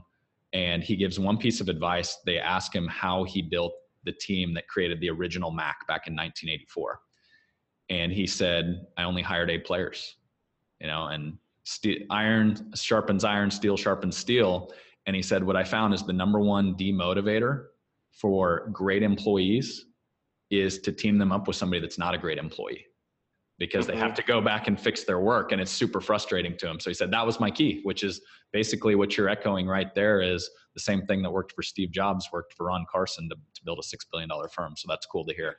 [0.53, 2.17] and he gives one piece of advice.
[2.25, 3.73] They ask him how he built
[4.03, 6.99] the team that created the original Mac back in 1984
[7.89, 10.17] and he said, "I only hired eight players,"
[10.79, 14.73] you know, and steel, iron sharpens iron, steel sharpens steel.
[15.07, 17.67] And he said, "What I found is the number one demotivator
[18.11, 19.85] for great employees
[20.51, 22.85] is to team them up with somebody that's not a great employee."
[23.59, 24.15] because they have mm-hmm.
[24.15, 26.79] to go back and fix their work and it's super frustrating to them.
[26.79, 28.21] So he said that was my key, which is
[28.53, 32.29] basically what you're echoing right there is the same thing that worked for Steve Jobs
[32.31, 34.75] worked for Ron Carson to, to build a $6 billion firm.
[34.77, 35.57] So that's cool to hear.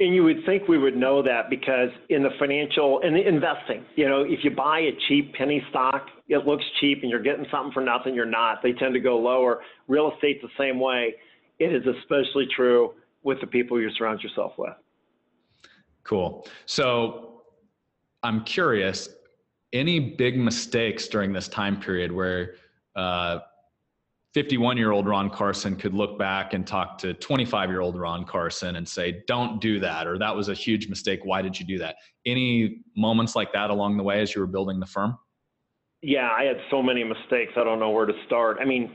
[0.00, 4.08] And you would think we would know that because in the financial and investing, you
[4.08, 7.72] know, if you buy a cheap penny stock, it looks cheap and you're getting something
[7.72, 8.62] for nothing, you're not.
[8.62, 9.60] They tend to go lower.
[9.88, 11.14] Real estate's the same way.
[11.58, 14.72] It is especially true with the people you surround yourself with.
[16.02, 16.48] Cool.
[16.64, 17.42] So
[18.22, 19.10] I'm curious,
[19.74, 22.54] any big mistakes during this time period where
[22.96, 23.40] uh,
[24.34, 28.24] 51 year old Ron Carson could look back and talk to 25 year old Ron
[28.24, 31.20] Carson and say, don't do that, or that was a huge mistake.
[31.24, 31.96] Why did you do that?
[32.24, 35.18] Any moments like that along the way as you were building the firm?
[36.02, 37.52] Yeah, I had so many mistakes.
[37.56, 38.58] I don't know where to start.
[38.60, 38.92] I mean,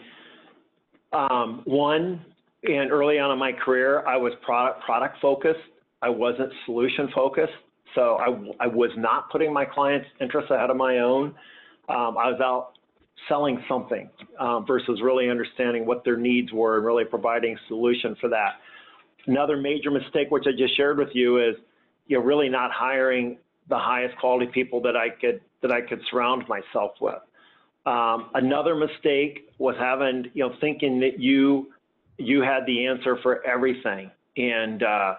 [1.12, 2.26] um, one,
[2.64, 5.60] and early on in my career, I was product product focused.
[6.02, 7.54] I wasn't solution focused.
[7.94, 11.36] So I, I was not putting my clients' interests ahead of my own.
[11.88, 12.74] Um, I was out
[13.30, 18.16] selling something um, versus really understanding what their needs were and really providing a solution
[18.20, 18.56] for that.
[19.28, 21.56] Another major mistake, which I just shared with you, is
[22.08, 23.38] you're really not hiring
[23.70, 27.16] the highest quality people that I could that I could surround myself with.
[27.88, 31.72] Um, another mistake was having you know thinking that you
[32.18, 35.16] you had the answer for everything and uh,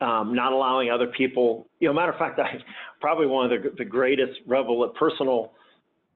[0.00, 1.66] um, not allowing other people.
[1.80, 2.58] You know, matter of fact, I
[3.00, 5.52] probably one of the, the greatest revel personal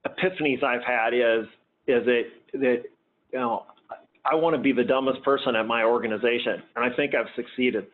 [0.07, 1.47] epiphanies I've had is
[1.87, 2.83] is that that
[3.31, 3.65] you know
[4.25, 7.87] I want to be the dumbest person at my organization, and I think I've succeeded.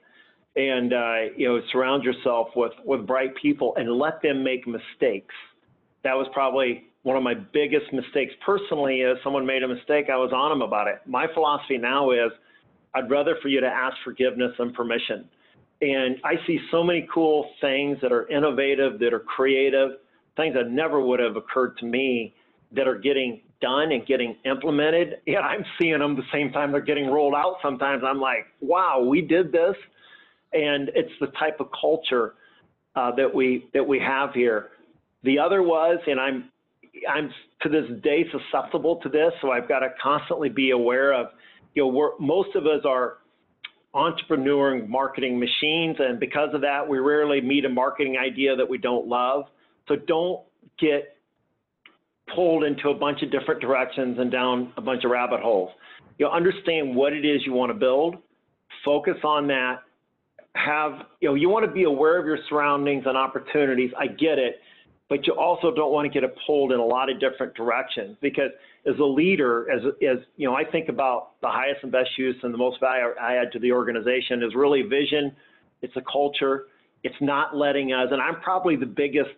[0.55, 5.35] And uh, you know, surround yourself with with bright people and let them make mistakes.
[6.03, 10.17] that was probably one of my biggest mistakes personally is someone made a mistake, I
[10.17, 10.99] was on them about it.
[11.05, 12.31] My philosophy now is
[12.93, 15.29] I'd rather for you to ask forgiveness than permission.
[15.81, 19.91] And I see so many cool things that are innovative, that are creative,
[20.39, 22.33] things that never would have occurred to me
[22.71, 25.17] that are getting done and getting implemented.
[25.25, 27.57] Yeah, I'm seeing them the same time they're getting rolled out.
[27.61, 29.75] Sometimes I'm like, wow, we did this.
[30.53, 32.35] And it's the type of culture
[32.95, 34.69] uh, that we that we have here.
[35.23, 36.49] The other was, and I'm
[37.07, 41.27] I'm to this day susceptible to this, so I've got to constantly be aware of,
[41.75, 43.17] you know, we're, most of us are
[43.93, 48.77] entrepreneur marketing machines, and because of that, we rarely meet a marketing idea that we
[48.77, 49.45] don't love.
[49.89, 50.41] So don't
[50.79, 51.17] get
[52.33, 55.71] pulled into a bunch of different directions and down a bunch of rabbit holes.
[56.17, 58.17] You know, understand what it is you want to build,
[58.85, 59.79] focus on that.
[60.55, 63.91] Have you know you want to be aware of your surroundings and opportunities.
[63.97, 64.61] I get it,
[65.07, 68.51] but you also don't want to get pulled in a lot of different directions because
[68.85, 72.35] as a leader, as as you know, I think about the highest and best use
[72.43, 75.35] and the most value I add to the organization is really vision.
[75.81, 76.65] It's a culture.
[77.03, 79.29] It's not letting us, and I'm probably the biggest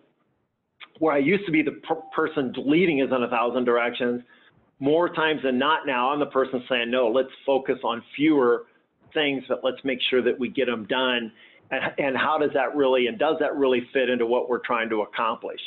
[1.02, 4.22] where I used to be the per person leading us in a thousand directions,
[4.78, 8.66] more times than not now, I'm the person saying, no, let's focus on fewer
[9.12, 11.32] things, but let's make sure that we get them done.
[11.72, 14.88] And, and how does that really, and does that really fit into what we're trying
[14.90, 15.58] to accomplish?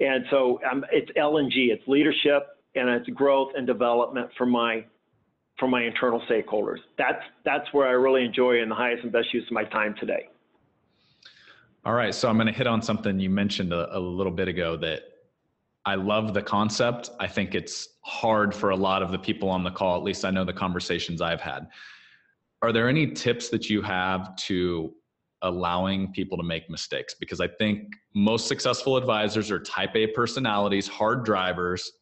[0.00, 4.84] And so um, it's L&G, it's leadership and it's growth and development for my
[5.60, 6.78] for my internal stakeholders.
[6.98, 9.94] That's that's where I really enjoy and the highest and best use of my time
[10.00, 10.30] today.
[11.86, 12.14] All right.
[12.14, 15.02] So I'm going to hit on something you mentioned a, a, little bit ago that
[15.84, 17.10] I love the concept.
[17.20, 20.24] I think it's hard for a lot of the people on the call, at least
[20.24, 21.68] I know the conversations I've had.
[22.62, 24.94] Are there any tips that you have to
[25.42, 27.14] allowing people to make mistakes?
[27.20, 31.92] Because I think most successful advisors are type A personalities, hard drivers,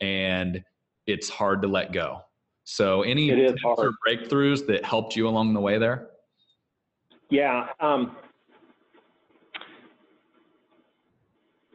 [0.00, 0.62] and
[1.08, 2.20] it's hard to let go.
[2.62, 6.10] So, any tips or breakthroughs that helped you along the way there?
[7.28, 7.66] Yeah.
[7.80, 8.16] Um,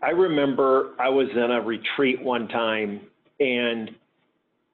[0.08, 3.02] I remember I was in a retreat one time,
[3.42, 3.92] and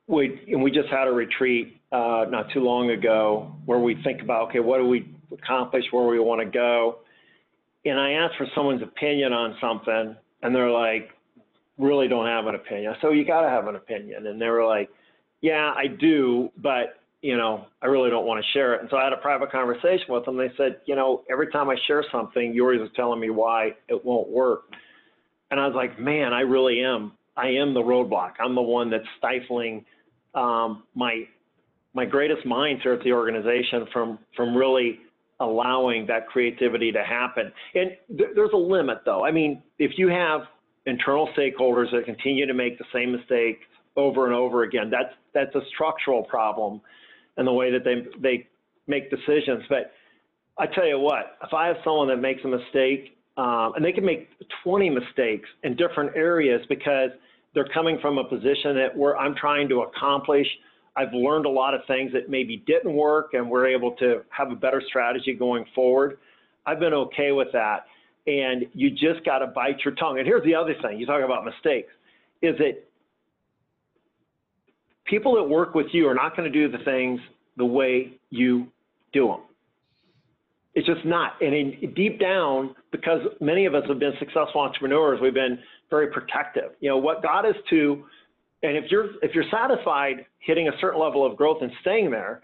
[0.06, 4.22] we and we just had a retreat uh, not too long ago where we think
[4.22, 7.00] about okay, what do we accomplish, where we want to go,
[7.84, 11.10] and I asked for someone's opinion on something, and they're like,
[11.80, 12.94] really don't have an opinion.
[13.02, 14.92] So you got to have an opinion, and they were like,
[15.42, 18.82] yeah, I do, but you know, I really don't want to share it.
[18.82, 20.38] And so I had a private conversation with them.
[20.38, 24.06] They said, you know, every time I share something, yours is telling me why it
[24.06, 24.66] won't work.
[25.54, 27.12] And I was like, man, I really am.
[27.38, 28.32] I am the roadblock.
[28.40, 29.86] I'm the one that's stifling
[30.34, 31.28] um, my
[31.94, 34.98] my greatest minds here at the organization from from really
[35.40, 37.52] allowing that creativity to happen.
[37.76, 39.24] And th- there's a limit, though.
[39.24, 40.42] I mean, if you have
[40.88, 43.60] internal stakeholders that continue to make the same mistake
[43.96, 46.82] over and over again, that's that's a structural problem
[47.38, 48.48] in the way that they they
[48.88, 49.62] make decisions.
[49.70, 49.92] But
[50.58, 53.92] I tell you what, if I have someone that makes a mistake um, and they
[53.92, 54.30] can make
[54.64, 57.10] 20 mistakes in different areas because
[57.54, 60.48] they're coming from a position that where I'm trying to accomplish.
[60.96, 64.52] I've learned a lot of things that maybe didn't work, and we're able to have
[64.52, 66.18] a better strategy going forward.
[66.66, 67.86] I've been okay with that.
[68.26, 70.18] And you just got to bite your tongue.
[70.18, 71.92] And here's the other thing you talk about mistakes
[72.42, 72.84] is that
[75.06, 77.20] people that work with you are not going to do the things
[77.58, 78.68] the way you
[79.12, 79.40] do them.
[80.76, 81.34] It's just not.
[81.42, 85.60] And in, deep down, because many of us have been successful entrepreneurs, we've been
[85.90, 86.72] very protective.
[86.80, 88.04] You know, what got us to,
[88.64, 92.42] and if you're if you're satisfied hitting a certain level of growth and staying there,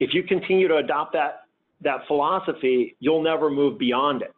[0.00, 1.44] if you continue to adopt that
[1.82, 4.34] that philosophy, you'll never move beyond it.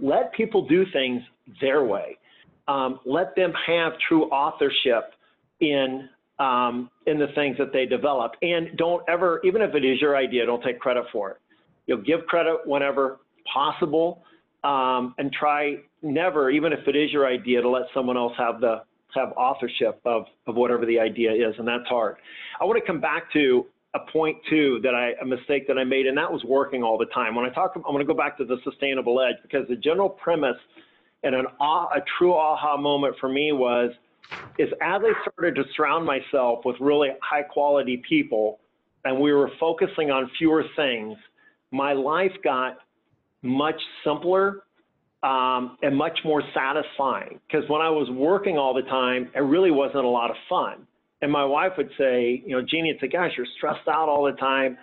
[0.00, 1.22] Let people do things
[1.60, 2.18] their way.
[2.68, 5.12] Um, let them have true authorship
[5.60, 10.00] in um, in the things that they develop, and don't ever, even if it is
[10.00, 11.36] your idea, don't take credit for it.
[11.86, 13.20] You'll give credit whenever
[13.52, 14.24] possible,
[14.62, 18.60] um, and try never, even if it is your idea, to let someone else have
[18.60, 18.82] the
[19.14, 22.16] have authorship of of whatever the idea is, and that's hard.
[22.60, 25.84] I want to come back to a point too that I a mistake that I
[25.84, 27.34] made, and that was working all the time.
[27.34, 30.08] When I talk, I'm going to go back to the sustainable edge because the general
[30.08, 30.56] premise
[31.22, 33.92] and an a true aha moment for me was
[34.58, 38.58] is as I started to surround myself with really high quality people,
[39.04, 41.16] and we were focusing on fewer things
[41.74, 42.78] my life got
[43.42, 44.62] much simpler
[45.24, 47.40] um, and much more satisfying.
[47.48, 50.86] Because when I was working all the time, it really wasn't a lot of fun.
[51.20, 54.24] And my wife would say, you know, Jeannie, it's like, gosh, you're stressed out all
[54.24, 54.78] the time.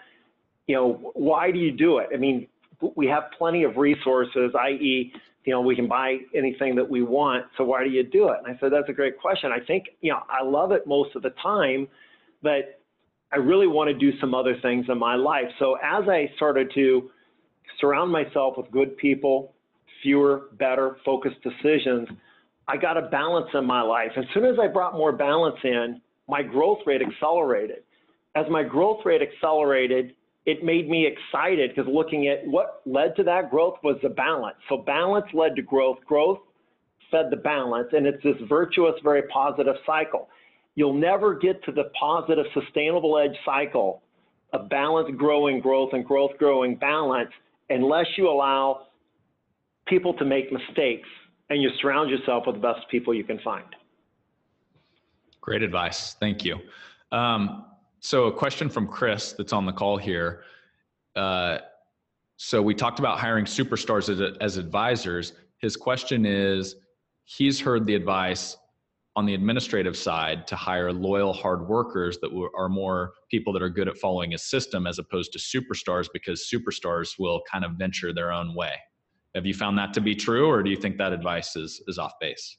[0.68, 2.08] You know, why do you do it?
[2.14, 2.48] I mean,
[2.96, 5.14] we have plenty of resources, i.e.,
[5.46, 7.46] you know, we can buy anything that we want.
[7.58, 8.38] So why do you do it?
[8.44, 9.50] And I said, that's a great question.
[9.52, 11.88] I think, you know, I love it most of the time,
[12.44, 12.81] but
[13.34, 15.46] I really want to do some other things in my life.
[15.60, 17.10] So as I started to
[17.80, 19.54] surround myself with good people,
[20.04, 22.10] fewer, better, focused decisions,
[22.68, 24.12] I got a balance in my life.
[24.18, 27.84] As soon as I brought more balance in, my growth rate accelerated.
[28.36, 30.16] As my growth rate accelerated,
[30.46, 34.58] it made me excited because looking at what led to that growth was the balance.
[34.70, 35.98] So balance led to growth.
[36.06, 36.40] Growth
[37.12, 40.30] fed the balance, and it's this virtuous, very positive cycle.
[40.76, 44.02] You'll never get to the positive, sustainable edge cycle
[44.54, 47.32] of balance, growing, growth, and growth, growing, balance
[47.70, 48.88] unless you allow
[49.88, 51.08] people to make mistakes
[51.50, 53.66] and you surround yourself with the best people you can find.
[55.42, 56.14] Great advice.
[56.14, 56.60] Thank you.
[57.12, 57.66] Um,
[58.00, 60.44] so, a question from Chris that's on the call here.
[61.16, 61.60] Uh,
[62.38, 65.34] so, we talked about hiring superstars as, as advisors.
[65.58, 66.78] His question is
[67.26, 68.58] he's heard the advice
[69.16, 73.70] on the administrative side to hire loyal hard workers that are more people that are
[73.70, 78.14] good at following a system as opposed to superstars because superstars will kind of venture
[78.14, 78.74] their own way.
[79.36, 81.98] Have you found that to be true or do you think that advice is is
[81.98, 82.58] off base?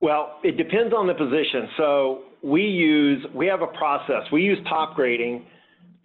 [0.00, 1.68] Well it depends on the position.
[1.76, 4.30] So we use we have a process.
[4.32, 5.46] We use top grading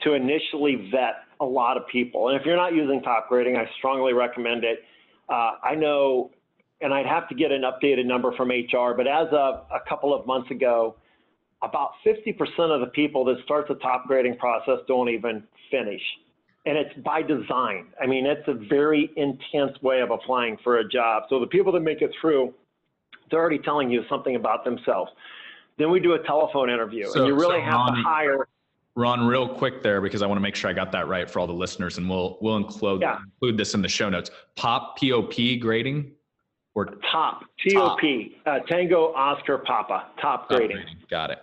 [0.01, 2.29] to initially vet a lot of people.
[2.29, 4.79] And if you're not using top grading i strongly recommend it.
[5.29, 6.31] Uh, i know
[6.83, 10.13] and I'd have to get an updated number from HR, but as of a couple
[10.13, 10.95] of months ago,
[11.63, 16.01] about 50% of the people that start the top grading process don't even finish.
[16.65, 17.87] And it's by design.
[18.01, 21.23] I mean, it's a very intense way of applying for a job.
[21.29, 22.53] So the people that make it through,
[23.31, 25.11] they're already telling you something about themselves.
[25.77, 28.47] Then we do a telephone interview, so, and you really so have Ron, to hire.
[28.95, 31.39] Ron, real quick there because I want to make sure I got that right for
[31.39, 33.17] all the listeners, and we'll we'll include yeah.
[33.41, 34.29] include this in the show notes.
[34.55, 36.11] Pop POP grading
[36.75, 37.99] or top top
[38.45, 40.77] uh, Tango Oscar Papa top grading.
[40.77, 41.05] top grading.
[41.09, 41.39] Got it.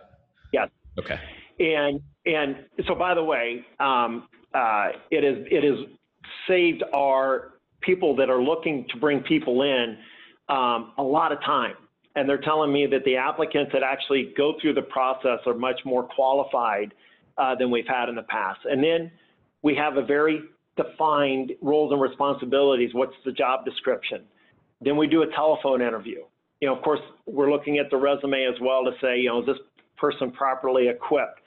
[0.53, 0.69] Yes.
[0.99, 1.19] Okay.
[1.59, 2.57] And and
[2.87, 5.79] so by the way, um, uh, it is it is
[6.49, 9.97] saved our people that are looking to bring people in
[10.49, 11.75] um, a lot of time.
[12.17, 15.81] And they're telling me that the applicants that actually go through the process are much
[15.85, 16.93] more qualified
[17.39, 18.59] uh, than we've had in the past.
[18.65, 19.13] And then
[19.63, 20.41] we have a very
[20.77, 22.91] defined roles and responsibilities.
[22.93, 24.25] What's the job description?
[24.81, 26.21] Then we do a telephone interview.
[26.61, 29.41] You know, of course, we're looking at the resume as well to say, you know,
[29.41, 29.57] is this
[29.97, 31.41] person properly equipped?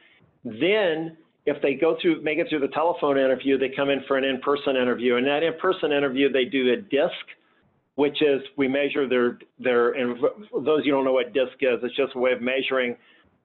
[0.44, 4.18] Then if they go through, make it through the telephone interview, they come in for
[4.18, 5.18] an in-person interview.
[5.18, 7.12] And that in-person interview, they do a DISC,
[7.96, 10.18] which is we measure their, their, and
[10.66, 12.96] those you don't know what DISC is, it's just a way of measuring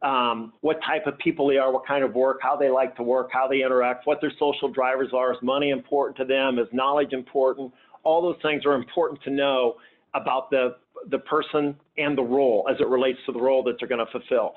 [0.03, 3.03] um, what type of people they are, what kind of work, how they like to
[3.03, 5.33] work, how they interact, what their social drivers are.
[5.33, 6.59] Is money important to them?
[6.59, 7.73] Is knowledge important?
[8.05, 9.77] All those things are important to know
[10.15, 10.77] about the,
[11.11, 14.11] the person and the role as it relates to the role that they're going to
[14.11, 14.55] fulfill.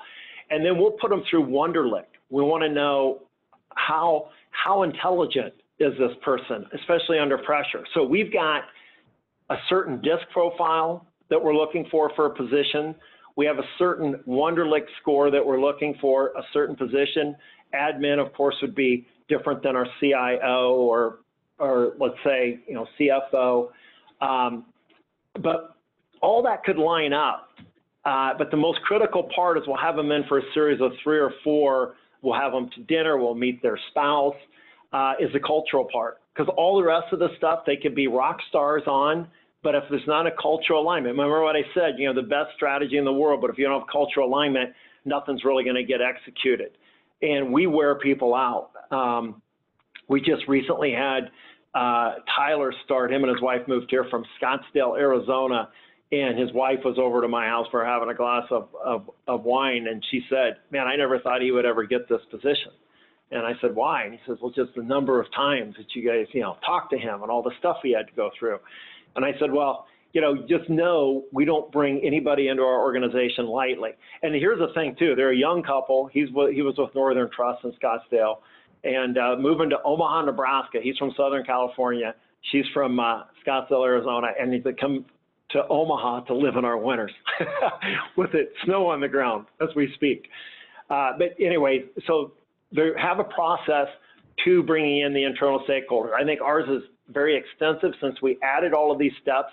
[0.50, 2.04] And then we'll put them through Wonderlic.
[2.30, 3.22] We want to know
[3.74, 7.84] how, how intelligent is this person, especially under pressure.
[7.94, 8.62] So we've got
[9.50, 12.94] a certain DISC profile that we're looking for for a position.
[13.36, 17.34] We have a certain Wonderlic score that we're looking for a certain position.
[17.74, 21.20] Admin, of course, would be different than our CIO or
[21.58, 23.68] or let's say, you know, CFO.
[24.20, 24.66] Um,
[25.42, 25.76] but
[26.20, 27.48] all that could line up.
[28.04, 30.92] Uh, but the most critical part is we'll have them in for a series of
[31.02, 31.94] three or four.
[32.20, 33.16] We'll have them to dinner.
[33.16, 34.34] We'll meet their spouse.
[34.92, 38.08] Uh, is the cultural part because all the rest of the stuff they could be
[38.08, 39.26] rock stars on.
[39.62, 41.94] But if there's not a cultural alignment, remember what I said.
[41.96, 44.74] You know, the best strategy in the world, but if you don't have cultural alignment,
[45.04, 46.72] nothing's really going to get executed.
[47.22, 48.70] And we wear people out.
[48.90, 49.41] Um,
[50.12, 51.30] we just recently had
[51.74, 53.12] uh, Tyler start.
[53.12, 55.70] Him and his wife moved here from Scottsdale, Arizona,
[56.12, 59.44] and his wife was over to my house for having a glass of, of, of
[59.44, 62.72] wine, and she said, "Man, I never thought he would ever get this position."
[63.30, 66.06] And I said, "Why?" And he says, "Well, just the number of times that you
[66.06, 68.58] guys, you know, talked to him and all the stuff he had to go through."
[69.16, 73.46] And I said, "Well." you know, just know we don't bring anybody into our organization
[73.46, 73.92] lightly.
[74.22, 76.10] And here's the thing too: they're a young couple.
[76.12, 78.40] He's he was with Northern Trust in Scottsdale,
[78.84, 80.78] and uh, moving to Omaha, Nebraska.
[80.82, 82.14] He's from Southern California.
[82.50, 85.04] She's from uh, Scottsdale, Arizona, and he's come
[85.50, 87.12] to Omaha to live in our winters
[88.16, 90.28] with it snow on the ground as we speak.
[90.90, 92.32] Uh, but anyway, so
[92.74, 93.86] they have a process
[94.44, 96.12] to bringing in the internal stakeholders.
[96.12, 99.52] I think ours is very extensive since we added all of these steps.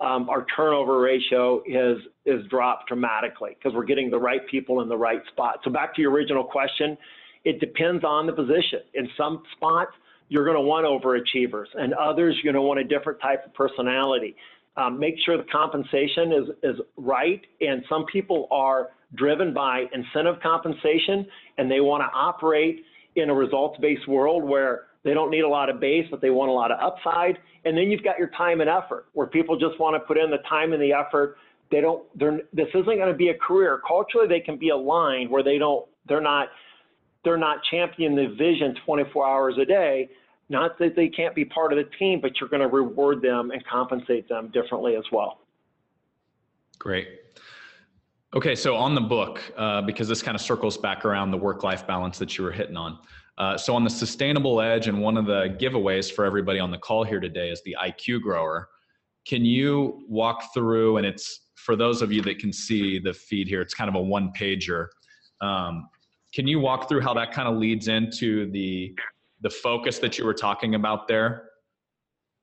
[0.00, 4.88] Um, our turnover ratio is is dropped dramatically because we're getting the right people in
[4.90, 5.60] the right spot.
[5.64, 6.98] So back to your original question,
[7.46, 8.80] it depends on the position.
[8.94, 9.92] In some spots,
[10.28, 13.54] you're going to want overachievers, and others you're going to want a different type of
[13.54, 14.34] personality.
[14.76, 20.42] Um, make sure the compensation is, is right, and some people are driven by incentive
[20.42, 21.24] compensation,
[21.56, 22.84] and they want to operate
[23.14, 26.50] in a results-based world where they don't need a lot of base, but they want
[26.50, 27.38] a lot of upside.
[27.64, 30.30] And then you've got your time and effort, where people just want to put in
[30.32, 31.36] the time and the effort.
[31.70, 32.02] They don't.
[32.18, 32.40] They're.
[32.52, 33.80] This isn't going to be a career.
[33.86, 35.86] Culturally, they can be aligned where they don't.
[36.08, 36.48] They're not
[37.26, 40.08] they're not championing the vision 24 hours a day.
[40.48, 43.50] Not that they can't be part of the team, but you're going to reward them
[43.50, 45.40] and compensate them differently as well.
[46.78, 47.08] Great.
[48.32, 51.64] Okay, so on the book, uh, because this kind of circles back around the work
[51.64, 52.98] life balance that you were hitting on.
[53.38, 56.78] Uh, so, on the sustainable edge, and one of the giveaways for everybody on the
[56.78, 58.68] call here today is the IQ grower.
[59.26, 63.48] Can you walk through, and it's for those of you that can see the feed
[63.48, 64.86] here, it's kind of a one pager.
[65.40, 65.88] Um,
[66.36, 68.94] can you walk through how that kind of leads into the
[69.40, 71.48] the focus that you were talking about there?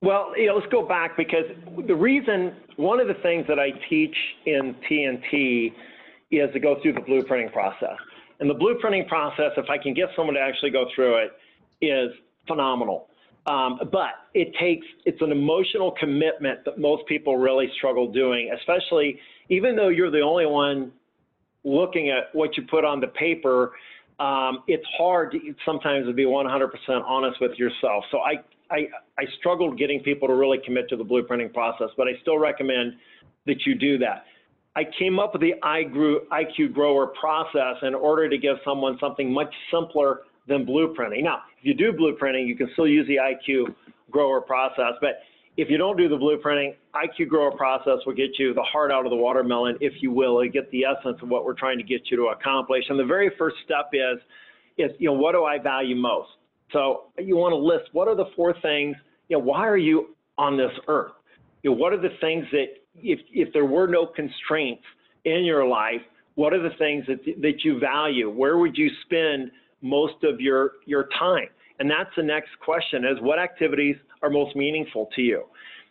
[0.01, 1.45] Well, you know, let's go back because
[1.87, 4.15] the reason, one of the things that I teach
[4.47, 5.73] in TNT
[6.31, 7.97] is to go through the blueprinting process.
[8.39, 11.31] And the blueprinting process, if I can get someone to actually go through it,
[11.81, 12.11] is
[12.47, 13.07] phenomenal.
[13.45, 19.19] Um, but it takes, it's an emotional commitment that most people really struggle doing, especially
[19.49, 20.91] even though you're the only one
[21.63, 23.73] looking at what you put on the paper,
[24.19, 26.69] um, it's hard to, sometimes to be 100%
[27.05, 28.03] honest with yourself.
[28.11, 28.35] So I,
[28.71, 28.87] I,
[29.17, 32.93] I struggled getting people to really commit to the blueprinting process, but I still recommend
[33.45, 34.25] that you do that.
[34.75, 39.53] I came up with the IQ Grower process in order to give someone something much
[39.71, 41.23] simpler than blueprinting.
[41.23, 43.75] Now, if you do blueprinting, you can still use the IQ
[44.09, 45.19] Grower process, but
[45.55, 49.05] if you don't do the blueprinting, IQ Grower process will get you the heart out
[49.05, 51.83] of the watermelon, if you will, and get the essence of what we're trying to
[51.83, 52.83] get you to accomplish.
[52.89, 54.19] And the very first step is,
[54.77, 56.29] is you know, what do I value most?
[56.71, 58.95] So you want to list what are the four things,
[59.29, 61.11] you know, why are you on this earth?
[61.61, 64.83] You know, what are the things that if, if there were no constraints
[65.25, 66.01] in your life,
[66.35, 68.29] what are the things that, that you value?
[68.29, 69.51] Where would you spend
[69.81, 71.49] most of your, your time?
[71.79, 75.43] And that's the next question is what activities are most meaningful to you?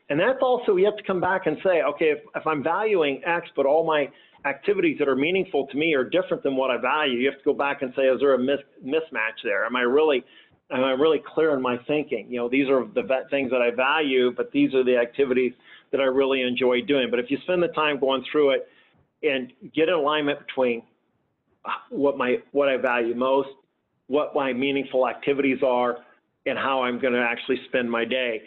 [0.09, 3.23] And that's also, you have to come back and say, okay, if, if I'm valuing
[3.25, 4.09] X, but all my
[4.45, 7.45] activities that are meaningful to me are different than what I value, you have to
[7.45, 9.65] go back and say, is there a mis mismatch there?
[9.65, 10.25] Am I really,
[10.71, 12.27] am I really clear in my thinking?
[12.29, 15.53] You know, these are the things that I value, but these are the activities
[15.93, 17.09] that I really enjoy doing.
[17.11, 18.69] But if you spend the time going through it
[19.23, 20.83] and get an alignment between
[21.65, 23.51] uh, what my what I value most,
[24.13, 25.97] what my meaningful activities are,
[26.45, 28.43] and how I'm going to actually spend my day.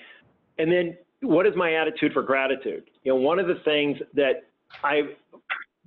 [0.60, 2.84] And then what is my attitude for gratitude?
[3.04, 4.44] You know, one of the things that
[4.84, 5.10] I've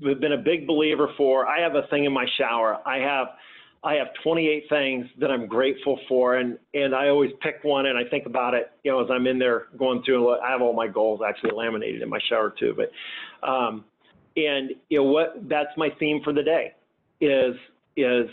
[0.00, 2.78] been a big believer for, I have a thing in my shower.
[2.84, 3.28] I have
[3.84, 7.96] I have 28 things that I'm grateful for, and and I always pick one and
[7.96, 8.72] I think about it.
[8.82, 12.02] You know, as I'm in there going through, I have all my goals actually laminated
[12.02, 12.74] in my shower too.
[12.76, 13.84] But um,
[14.36, 15.48] and you know what?
[15.48, 16.72] That's my theme for the day.
[17.20, 17.54] Is
[17.96, 18.28] is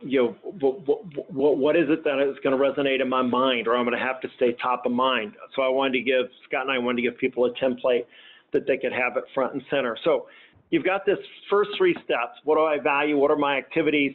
[0.00, 3.66] you know, what, what, what is it that is going to resonate in my mind
[3.66, 5.32] or I'm going to have to stay top of mind.
[5.56, 8.04] So I wanted to give, Scott and I wanted to give people a template
[8.52, 9.96] that they could have it front and center.
[10.04, 10.26] So
[10.70, 11.18] you've got this
[11.50, 12.38] first three steps.
[12.44, 13.16] What do I value?
[13.16, 14.14] What are my activities?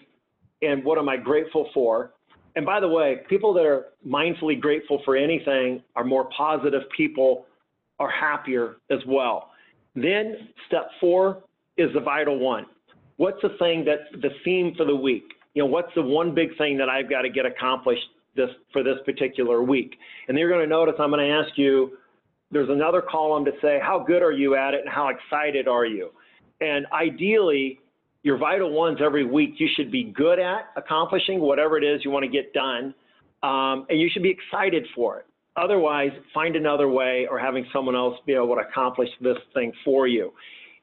[0.61, 2.13] And what am I grateful for?
[2.55, 7.45] And by the way, people that are mindfully grateful for anything are more positive people,
[7.99, 9.49] are happier as well.
[9.95, 11.43] Then step four
[11.78, 12.65] is the vital one.
[13.17, 15.24] What's the thing that's the theme for the week?
[15.54, 18.04] You know, what's the one big thing that I've got to get accomplished
[18.36, 19.95] this for this particular week?
[20.28, 21.97] And you're going to notice I'm going to ask you,
[22.51, 25.86] there's another column to say, how good are you at it and how excited are
[25.86, 26.12] you?
[26.62, 27.80] And ideally,
[28.22, 32.12] your vital ones every week, you should be good at accomplishing whatever it is you
[32.12, 32.93] want to get done.
[33.41, 35.26] Um, and you should be excited for it.
[35.56, 40.08] Otherwise, find another way or having someone else be able to accomplish this thing for
[40.08, 40.32] you.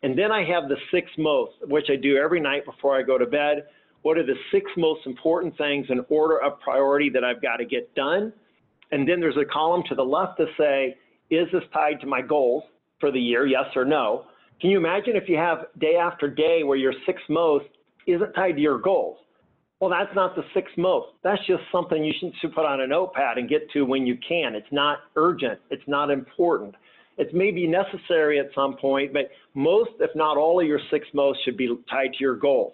[0.02, 3.18] And then I have the six most, which I do every night before I go
[3.18, 3.64] to bed.
[4.02, 7.64] What are the six most important things in order of priority that I've got to
[7.64, 8.32] get done?
[8.92, 10.96] And then there's a column to the left to say,
[11.30, 12.64] is this tied to my goals
[12.98, 14.24] for the year, yes or no?
[14.60, 17.66] Can you imagine if you have day after day where your six most
[18.06, 19.18] isn't tied to your goals?
[19.80, 21.08] Well, that's not the six most.
[21.22, 24.54] That's just something you should put on a notepad and get to when you can.
[24.54, 25.58] It's not urgent.
[25.70, 26.74] It's not important.
[27.16, 31.38] It's maybe necessary at some point, but most, if not all of your six most
[31.44, 32.72] should be tied to your goals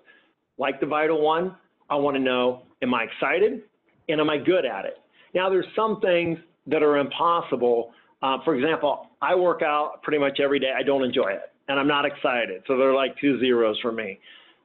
[0.59, 1.55] like the Vital One,
[1.91, 3.63] I want to know, am I excited
[4.09, 4.99] and am I good at it?
[5.35, 7.93] Now, there's some things that are impossible.
[8.23, 10.73] Uh, for example, I work out pretty much every day.
[10.77, 12.63] I don't enjoy it and I'm not excited.
[12.67, 14.19] So they're like two zeros for me.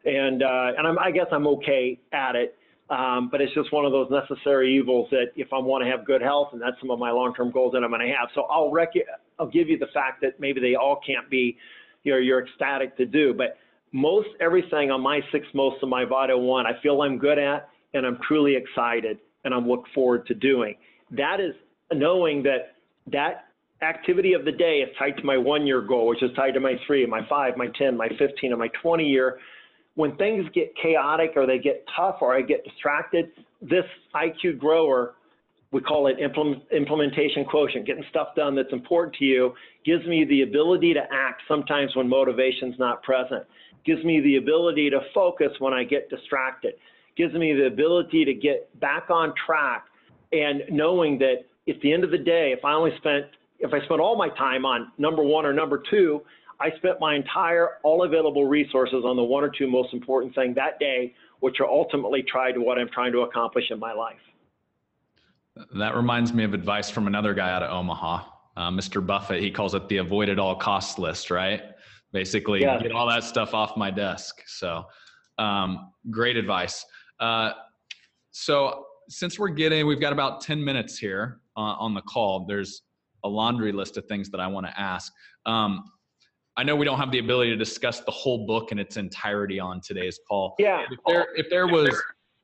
[0.05, 2.57] And, uh, and I'm, I guess I'm okay at it.
[2.89, 6.05] Um, but it's just one of those necessary evils that if I want to have
[6.05, 8.27] good health, and that's some of my long-term goals that I'm going to have.
[8.35, 8.93] So I'll rec-
[9.39, 11.57] I'll give you the fact that maybe they all can't be,
[12.03, 13.57] you know, you're ecstatic to do, but
[13.91, 17.69] most everything on my six most of my Vital One, I feel I'm good at,
[17.93, 20.75] and I'm truly excited, and I'm look forward to doing.
[21.11, 21.53] That is
[21.91, 22.75] knowing that
[23.11, 23.45] that
[23.81, 26.75] activity of the day is tied to my one-year goal, which is tied to my
[26.85, 29.39] three, my five, my 10, my 15, and my 20 year
[29.95, 33.31] when things get chaotic or they get tough or I get distracted,
[33.61, 33.83] this
[34.15, 35.15] IQ grower,
[35.71, 39.53] we call it implement, implementation quotient, getting stuff done that's important to you,
[39.85, 43.43] gives me the ability to act sometimes when motivation's not present,
[43.86, 46.73] gives me the ability to focus when I get distracted,
[47.17, 49.86] gives me the ability to get back on track
[50.32, 53.25] and knowing that at the end of the day, if I only spent,
[53.59, 56.21] if I spent all my time on number one or number two,
[56.59, 60.53] I spent my entire all available resources on the one or two most important thing
[60.55, 64.19] that day, which are ultimately tied to what I'm trying to accomplish in my life.
[65.75, 68.23] That reminds me of advice from another guy out of Omaha,
[68.55, 69.05] uh, Mr.
[69.05, 69.41] Buffett.
[69.41, 71.61] He calls it the avoid at all costs list, right?
[72.14, 74.43] Basically, get all that stuff off my desk.
[74.45, 74.84] So,
[75.38, 76.86] um, great advice.
[77.20, 77.51] Uh,
[78.32, 82.45] so, since we're getting, we've got about 10 minutes here uh, on the call.
[82.45, 82.84] There's
[83.24, 85.12] a laundry list of things that I want to ask.
[85.45, 85.84] Um,
[86.57, 89.59] I know we don't have the ability to discuss the whole book in its entirety
[89.59, 90.55] on today's call.
[90.59, 90.84] Yeah.
[90.91, 91.99] If there, if there was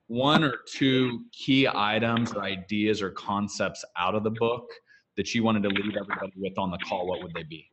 [0.08, 4.70] one or two key items or ideas or concepts out of the book
[5.18, 7.70] that you wanted to leave everybody with on the call, what would they be?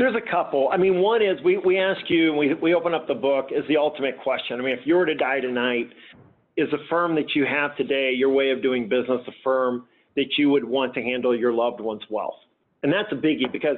[0.00, 0.70] There's a couple.
[0.72, 3.62] I mean, one is we, we ask you, we, we open up the book, is
[3.68, 4.58] the ultimate question.
[4.58, 5.90] I mean, if you were to die tonight,
[6.56, 9.84] is the firm that you have today, your way of doing business, a firm
[10.16, 12.38] that you would want to handle your loved one's wealth?
[12.82, 13.76] And that's a biggie because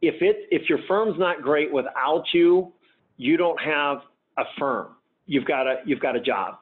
[0.00, 2.72] if it if your firm's not great without you,
[3.16, 3.98] you don't have
[4.38, 4.94] a firm.
[5.26, 6.58] You've got a you've got a job.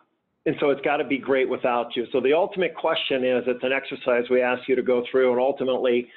[0.47, 2.07] And so it's got to be great without you.
[2.13, 5.39] So the ultimate question is it's an exercise we ask you to go through, and
[5.39, 6.09] ultimately,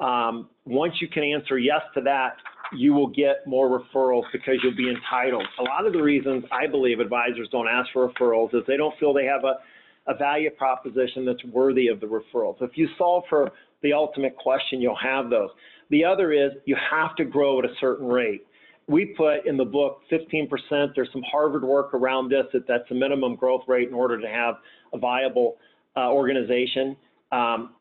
[0.00, 2.36] um, once you can answer yes to that,
[2.72, 5.44] you will get more referrals because you'll be entitled.
[5.58, 8.96] A lot of the reasons I believe advisors don't ask for referrals is they don't
[8.98, 9.54] feel they have a,
[10.10, 12.56] a value proposition that's worthy of the referrals.
[12.60, 13.50] If you solve for
[13.82, 15.50] the ultimate question, you'll have those.
[15.90, 18.46] The other is you have to grow at a certain rate.
[18.86, 20.48] We put in the book 15%.
[20.94, 24.28] There's some Harvard work around this that that's a minimum growth rate in order to
[24.28, 24.56] have
[24.92, 25.56] a viable
[25.96, 26.96] uh, organization.
[27.32, 27.74] Um,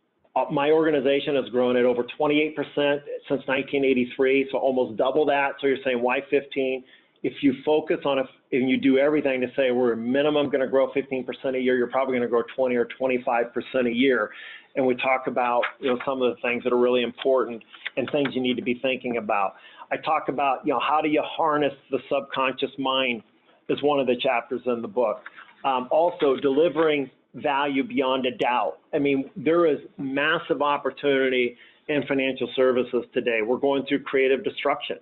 [0.51, 5.53] my organization has grown at over 28% since 1983, so almost double that.
[5.59, 6.83] So you're saying why 15?
[7.21, 10.67] If you focus on it and you do everything to say we're minimum going to
[10.67, 11.25] grow 15%
[11.55, 13.51] a year, you're probably going to grow 20 or 25%
[13.85, 14.29] a year.
[14.75, 17.61] And we talk about you know some of the things that are really important
[17.97, 19.55] and things you need to be thinking about.
[19.91, 23.23] I talk about, you know, how do you harness the subconscious mind
[23.69, 25.21] is one of the chapters in the book.
[25.65, 27.09] Um, also, delivering
[27.41, 28.79] value beyond a doubt.
[28.93, 33.39] I mean, there is massive opportunity in financial services today.
[33.45, 34.97] We're going through creative destruction.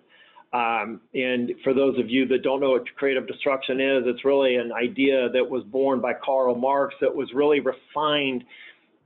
[0.54, 4.56] Um, and for those of you that don't know what creative destruction is, it's really
[4.56, 8.46] an idea that was born by Karl Marx that was really refined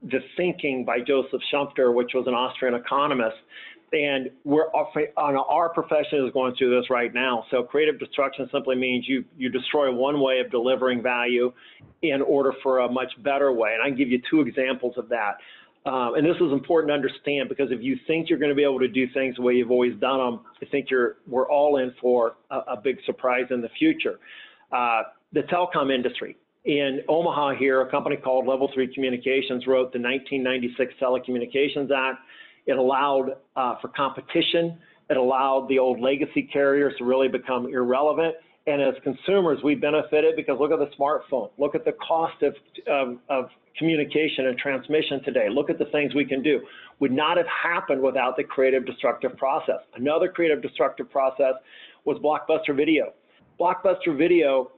[0.04, 3.38] the thinking by Joseph Schumpeter, which was an Austrian economist,
[3.94, 7.46] and we're on our profession is going through this right now.
[7.52, 11.52] So creative destruction simply means you you destroy one way of delivering value
[12.02, 13.74] in order for a much better way.
[13.74, 15.38] And I can give you two examples of that.
[15.84, 18.64] Um, and this is important to understand because if you think you're going to be
[18.64, 21.78] able to do things the way you've always done them, I think you're we're all
[21.78, 24.20] in for a, a big surprise in the future.
[24.72, 25.02] Uh,
[25.34, 30.94] the telecom industry in Omaha here, a company called Level 3 Communications wrote the 1996
[31.02, 32.20] Telecommunications Act
[32.66, 34.78] it allowed uh, for competition.
[35.10, 38.36] It allowed the old legacy carriers to really become irrelevant.
[38.68, 41.50] And as consumers, we benefited because look at the smartphone.
[41.58, 42.54] Look at the cost of,
[42.88, 45.48] of, of communication and transmission today.
[45.50, 46.62] Look at the things we can do.
[47.00, 49.80] Would not have happened without the creative destructive process.
[49.96, 51.56] Another creative destructive process
[52.06, 53.14] was Blockbuster Video.
[53.60, 54.70] Blockbuster Video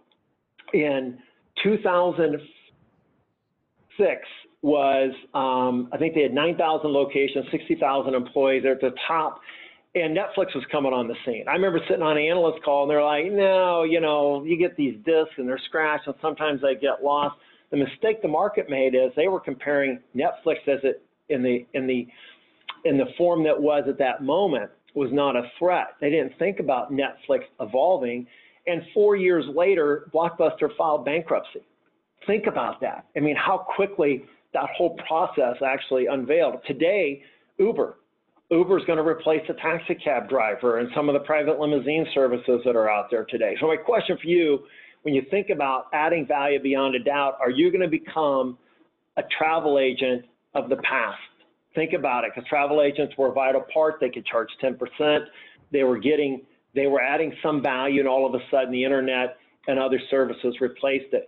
[0.74, 1.18] in
[1.62, 4.22] 2006
[4.64, 8.64] was um, I think they had 9,000 locations, 60,000 employees.
[8.64, 9.42] They're at the top,
[9.94, 11.46] and Netflix was coming on the scene.
[11.48, 14.76] I remember sitting on an analyst call, and they're like, "No, you know, you get
[14.78, 17.36] these discs, and they're scratched, and sometimes they get lost."
[17.72, 21.86] The mistake the market made is they were comparing Netflix as it in the in
[21.86, 22.08] the
[22.86, 25.96] in the form that was at that moment was not a threat.
[26.00, 28.28] They didn't think about Netflix evolving,
[28.66, 31.64] and four years later, Blockbuster filed bankruptcy.
[32.26, 33.06] Think about that.
[33.18, 34.24] I mean, how quickly
[34.54, 36.56] that whole process actually unveiled.
[36.66, 37.24] Today,
[37.58, 37.98] Uber.
[38.52, 42.06] Uber is going to replace the taxi cab driver and some of the private limousine
[42.14, 43.56] services that are out there today.
[43.60, 44.60] So my question for you,
[45.02, 48.58] when you think about adding value beyond a doubt, are you going to become
[49.18, 51.20] a travel agent of the past?
[51.74, 53.96] Think about it, because travel agents were a vital part.
[54.00, 55.26] They could charge 10%.
[55.72, 56.42] They were getting,
[56.76, 59.38] they were adding some value, and all of a sudden the internet
[59.68, 61.28] and other services replaced it.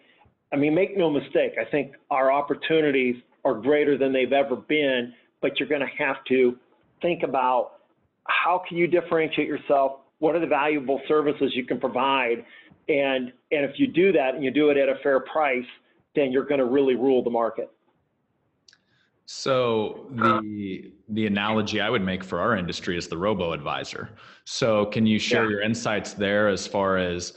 [0.56, 5.14] I mean, make no mistake, I think our opportunities are greater than they've ever been,
[5.42, 6.58] but you're going to have to
[7.02, 7.80] think about
[8.28, 10.00] how can you differentiate yourself?
[10.20, 12.46] What are the valuable services you can provide?
[12.88, 15.66] And, and if you do that and you do it at a fair price,
[16.16, 17.70] then you're going to really rule the market.
[19.26, 24.12] So the the analogy I would make for our industry is the robo advisor.
[24.44, 25.50] So can you share yeah.
[25.50, 27.34] your insights there as far as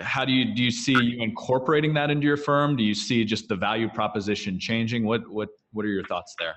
[0.00, 2.76] how do you do you see you incorporating that into your firm?
[2.76, 5.04] Do you see just the value proposition changing?
[5.04, 6.54] What what what are your thoughts there?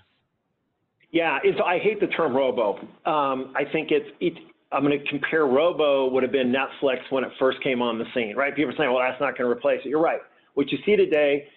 [1.11, 2.77] Yeah, it's, I hate the term robo.
[3.05, 4.33] Um, I think it's it,
[4.71, 8.05] I'm going to compare robo would have been Netflix when it first came on the
[8.13, 8.53] scene, right?
[8.55, 9.89] People are saying, well, that's not going to replace it.
[9.89, 10.19] You're right.
[10.55, 11.47] What you see today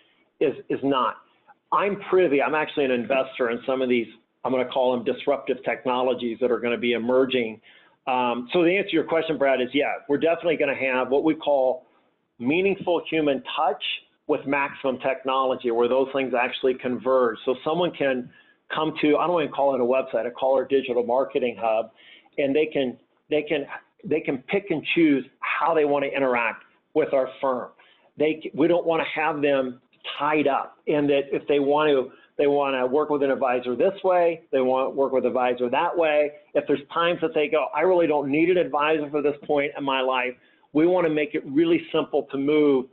[0.41, 1.16] is is not.
[1.72, 2.43] I'm privy.
[2.43, 4.07] I'm actually an investor in some of these.
[4.45, 7.61] I'm going to call them disruptive technologies that are going to be emerging
[8.09, 11.11] um, so the answer to your question, Brad, is yeah, we're definitely going to have
[11.11, 11.86] what we call
[12.38, 13.82] meaningful human touch
[14.26, 17.36] with maximum technology, where those things actually converge.
[17.44, 18.30] So someone can
[18.74, 21.56] come to, I don't want to call it a website, I call it digital marketing
[21.61, 21.90] hub,
[22.38, 22.96] and they can
[23.30, 23.66] they can
[24.04, 27.70] they can pick and choose how they want to interact with our firm.
[28.16, 29.80] They we don't want to have them
[30.18, 33.74] tied up, and that if they want to they want to work with an advisor
[33.74, 34.43] this way.
[34.53, 36.30] They want to work with advisor that way.
[36.55, 39.72] If there's times that they go, I really don't need an advisor for this point
[39.76, 40.34] in my life,
[40.72, 42.86] we want to make it really simple to move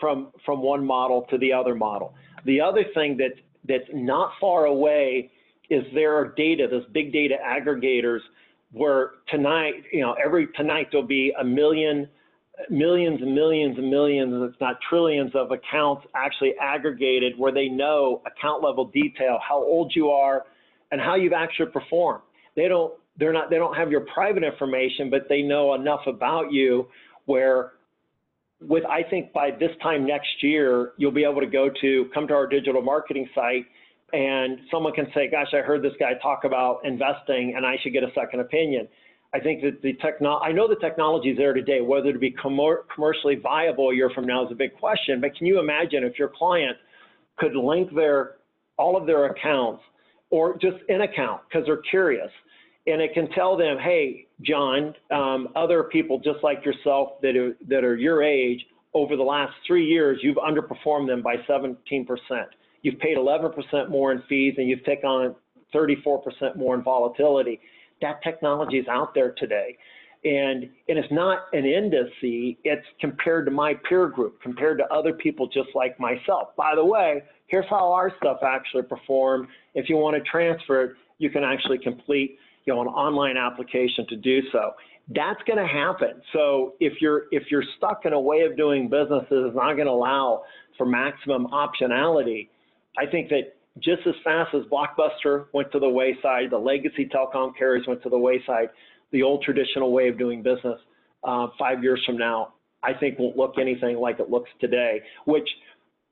[0.00, 2.14] from, from one model to the other model.
[2.44, 3.34] The other thing that,
[3.68, 5.30] that's not far away
[5.70, 8.18] is there are data, those big data aggregators,
[8.72, 12.08] where tonight, you know, every tonight there'll be a million
[12.70, 18.22] millions and millions and millions, if not trillions of accounts actually aggregated where they know
[18.26, 20.44] account level detail, how old you are
[20.90, 22.22] and how you've actually performed.
[22.56, 26.52] They don't, they're not, they don't have your private information, but they know enough about
[26.52, 26.88] you
[27.26, 27.72] where
[28.60, 32.28] with, I think by this time next year, you'll be able to go to, come
[32.28, 33.66] to our digital marketing site
[34.12, 37.92] and someone can say, gosh, I heard this guy talk about investing and I should
[37.92, 38.88] get a second opinion.
[39.34, 41.80] I think that the techno I know the technology is there today.
[41.80, 45.20] Whether to be commercially viable a year from now is a big question.
[45.20, 46.76] But can you imagine if your client
[47.38, 48.36] could link their
[48.78, 49.82] all of their accounts
[50.30, 52.30] or just an account because they're curious,
[52.86, 57.56] and it can tell them, hey, John, um, other people just like yourself that are,
[57.68, 58.60] that are your age
[58.94, 61.76] over the last three years, you've underperformed them by 17%.
[62.82, 65.34] You've paid 11% more in fees, and you've taken on
[65.74, 67.60] 34% more in volatility
[68.02, 69.76] that technology is out there today.
[70.24, 75.12] And, and it's not an indice, it's compared to my peer group, compared to other
[75.12, 76.54] people just like myself.
[76.56, 79.48] By the way, here's how our stuff actually performed.
[79.74, 84.06] If you want to transfer it, you can actually complete you know, an online application
[84.08, 84.72] to do so.
[85.08, 86.22] That's going to happen.
[86.32, 89.74] So if you're if you're stuck in a way of doing business that is not
[89.74, 90.44] going to allow
[90.78, 92.48] for maximum optionality,
[92.96, 97.56] I think that just as fast as Blockbuster went to the wayside, the legacy telecom
[97.56, 98.68] carriers went to the wayside,
[99.12, 100.78] the old traditional way of doing business
[101.24, 105.48] uh, five years from now, I think won't look anything like it looks today, which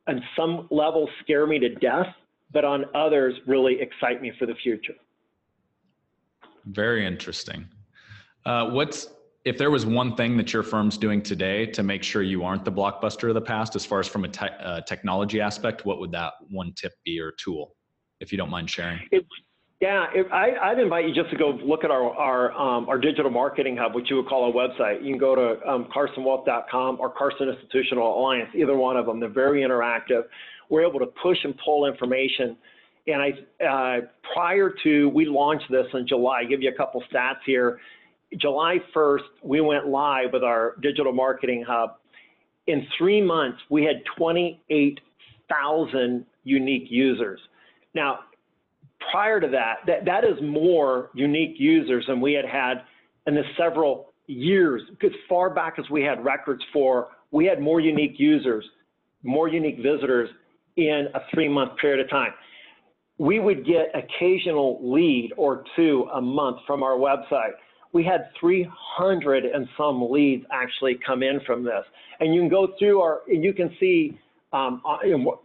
[0.06, 2.06] on some levels scare me to death,
[2.52, 4.94] but on others really excite me for the future.
[6.66, 7.68] Very interesting.
[8.46, 9.08] Uh, what's
[9.44, 12.64] if there was one thing that your firm's doing today to make sure you aren't
[12.64, 15.98] the blockbuster of the past, as far as from a te- uh, technology aspect, what
[15.98, 17.74] would that one tip be or tool,
[18.20, 19.00] if you don't mind sharing?
[19.10, 19.24] It,
[19.80, 22.98] yeah, if, I, would invite you just to go look at our our, um, our
[22.98, 25.02] digital marketing hub, which you would call a website.
[25.02, 29.20] You can go to um, carsonwealth.com or Carson Institutional Alliance, either one of them.
[29.20, 30.24] They're very interactive.
[30.68, 32.58] We're able to push and pull information.
[33.06, 34.00] And I, uh,
[34.34, 37.80] prior to we launched this in July, I'll give you a couple stats here.
[38.36, 41.96] July 1st, we went live with our digital marketing hub.
[42.66, 47.40] In three months, we had 28,000 unique users.
[47.94, 48.20] Now,
[49.10, 52.82] prior to that, that, that is more unique users than we had had
[53.26, 57.80] in the several years, as far back as we had records for, we had more
[57.80, 58.64] unique users,
[59.22, 60.30] more unique visitors
[60.76, 62.32] in a three month period of time.
[63.18, 67.52] We would get occasional lead or two a month from our website
[67.92, 71.84] we had 300 and some leads actually come in from this.
[72.20, 74.18] And you can go through our, and you can see,
[74.52, 74.98] um, uh,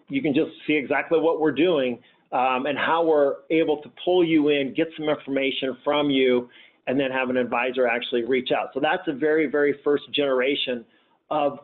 [0.09, 1.99] you can just see exactly what we're doing
[2.31, 6.49] um, and how we're able to pull you in, get some information from you,
[6.87, 8.69] and then have an advisor actually reach out.
[8.73, 10.85] So that's a very, very first generation
[11.31, 11.59] of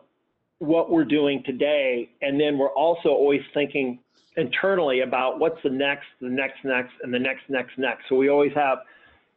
[0.58, 3.98] what we're doing today, and then we're also always thinking
[4.36, 8.04] internally about what's the next, the next, next, and the next, next, next.
[8.08, 8.78] So we always have,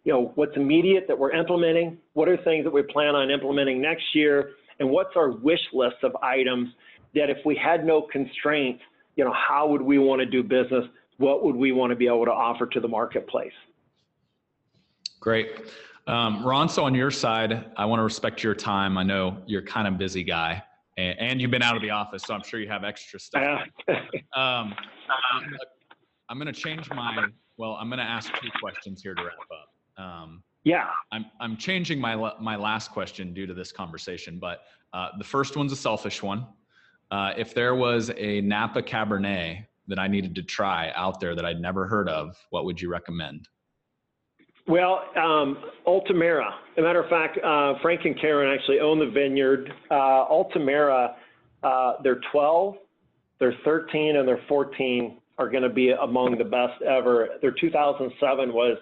[0.05, 3.81] you know, what's immediate that we're implementing, what are things that we plan on implementing
[3.81, 6.69] next year, and what's our wish list of items
[7.15, 8.81] that if we had no constraints,
[9.15, 10.85] you know, how would we want to do business?
[11.17, 13.53] What would we want to be able to offer to the marketplace?
[15.19, 15.49] Great.
[16.07, 18.97] Um, Ron, so on your side, I want to respect your time.
[18.97, 20.61] I know you're kind of busy guy
[20.97, 23.61] and, and you've been out of the office, so I'm sure you have extra stuff.
[24.35, 24.75] um,
[26.29, 27.25] I'm going to change my,
[27.57, 29.74] well, I'm going to ask two questions here to wrap up.
[29.97, 30.87] Um, yeah.
[31.11, 34.61] I'm, I'm changing my, my last question due to this conversation, but
[34.93, 36.45] uh, the first one's a selfish one.
[37.11, 41.45] Uh, if there was a Napa Cabernet that I needed to try out there that
[41.45, 43.47] I'd never heard of, what would you recommend?
[44.67, 46.47] Well, um, Altamura.
[46.47, 49.71] As a matter of fact, uh, Frank and Karen actually own the vineyard.
[49.91, 51.13] Uh, Altamura,
[51.61, 52.75] uh, they're 12,
[53.39, 57.27] they're 13, and they're 14 are going to be among the best ever.
[57.41, 58.77] Their 2007 was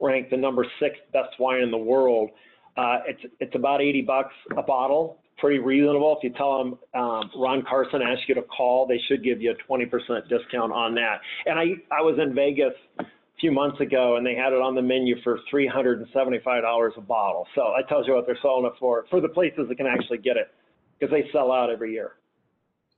[0.00, 2.30] ranked the number six best wine in the world.
[2.76, 6.16] Uh, it's it's about 80 bucks a bottle, pretty reasonable.
[6.16, 9.52] If you tell them um, Ron Carson asked you to call, they should give you
[9.52, 9.90] a 20%
[10.28, 11.20] discount on that.
[11.46, 13.04] And I I was in Vegas a
[13.40, 17.46] few months ago, and they had it on the menu for $375 a bottle.
[17.54, 20.18] So that tells you what they're selling it for for the places that can actually
[20.18, 20.52] get it
[20.98, 22.12] because they sell out every year.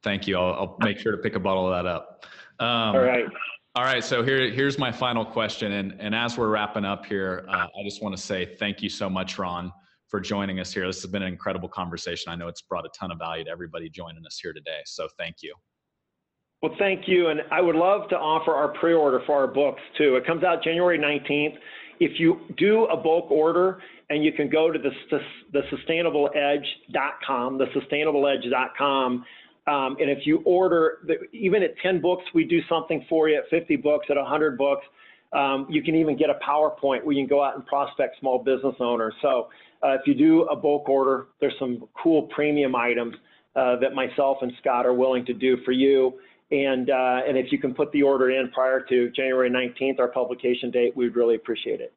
[0.02, 0.38] Thank you.
[0.38, 2.24] I'll, I'll, make sure to pick a bottle of that up.
[2.58, 3.26] Um, all right.
[3.80, 4.04] All right.
[4.04, 5.72] So here, here's my final question.
[5.72, 8.90] And, and as we're wrapping up here, uh, I just want to say thank you
[8.90, 9.72] so much, Ron,
[10.06, 10.86] for joining us here.
[10.86, 12.30] This has been an incredible conversation.
[12.30, 14.80] I know it's brought a ton of value to everybody joining us here today.
[14.84, 15.54] So thank you.
[16.60, 17.28] Well, thank you.
[17.28, 20.16] And I would love to offer our pre order for our books too.
[20.16, 21.56] It comes out January 19th.
[22.00, 24.90] If you do a bulk order and you can go to the,
[25.54, 29.24] the sustainableedge.com, the sustainableedge.com,
[29.66, 33.38] um, and if you order, the, even at 10 books, we do something for you.
[33.38, 34.84] At 50 books, at 100 books,
[35.32, 38.38] um, you can even get a PowerPoint where you can go out and prospect small
[38.42, 39.14] business owners.
[39.22, 39.48] So
[39.82, 43.14] uh, if you do a bulk order, there's some cool premium items
[43.54, 46.18] uh, that myself and Scott are willing to do for you.
[46.50, 50.08] And, uh, and if you can put the order in prior to January 19th, our
[50.08, 51.92] publication date, we'd really appreciate it.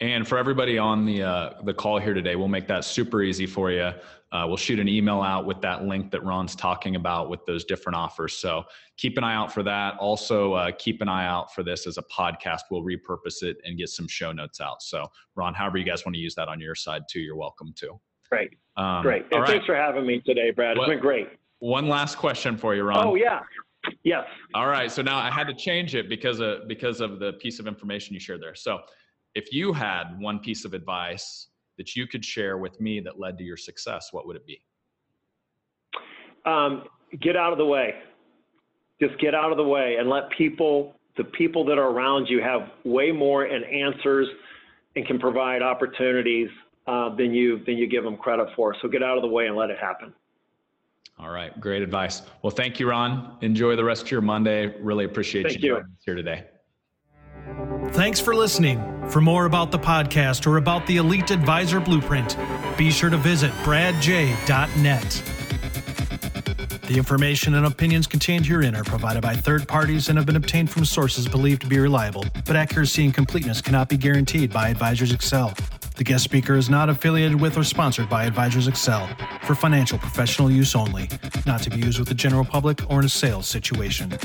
[0.00, 3.46] And for everybody on the uh, the call here today, we'll make that super easy
[3.46, 3.90] for you.
[4.30, 7.64] Uh, we'll shoot an email out with that link that Ron's talking about with those
[7.64, 8.34] different offers.
[8.34, 8.64] So
[8.96, 9.96] keep an eye out for that.
[9.98, 12.60] Also, uh, keep an eye out for this as a podcast.
[12.70, 14.82] We'll repurpose it and get some show notes out.
[14.82, 17.72] So, Ron, however you guys want to use that on your side too, you're welcome
[17.78, 17.98] to.
[18.30, 18.50] Great.
[18.76, 19.24] Um, great.
[19.32, 19.48] And right.
[19.48, 20.76] thanks for having me today, Brad.
[20.76, 21.30] It's been great.
[21.60, 23.04] One last question for you, Ron.
[23.04, 23.40] Oh yeah.
[24.04, 24.26] Yes.
[24.54, 24.92] All right.
[24.92, 28.14] So now I had to change it because of because of the piece of information
[28.14, 28.54] you shared there.
[28.54, 28.80] So
[29.38, 33.38] if you had one piece of advice that you could share with me that led
[33.38, 34.60] to your success, what would it be?
[36.44, 36.82] Um,
[37.20, 37.94] get out of the way.
[39.00, 42.42] Just get out of the way and let people, the people that are around you,
[42.42, 44.26] have way more and answers
[44.96, 46.48] and can provide opportunities
[46.88, 48.74] uh, than you than you give them credit for.
[48.82, 50.12] So get out of the way and let it happen.
[51.16, 52.22] All right, great advice.
[52.42, 53.36] Well, thank you, Ron.
[53.40, 54.74] Enjoy the rest of your Monday.
[54.80, 55.84] Really appreciate thank you, you.
[56.04, 56.44] here today.
[57.92, 58.80] Thanks for listening.
[59.10, 62.36] For more about the podcast or about the Elite Advisor Blueprint,
[62.76, 65.22] be sure to visit bradj.net.
[66.86, 70.70] The information and opinions contained herein are provided by third parties and have been obtained
[70.70, 75.12] from sources believed to be reliable, but accuracy and completeness cannot be guaranteed by Advisors
[75.12, 75.54] Excel.
[75.96, 79.08] The guest speaker is not affiliated with or sponsored by Advisors Excel
[79.42, 81.10] for financial professional use only,
[81.44, 84.16] not to be used with the general public or in a sales situation.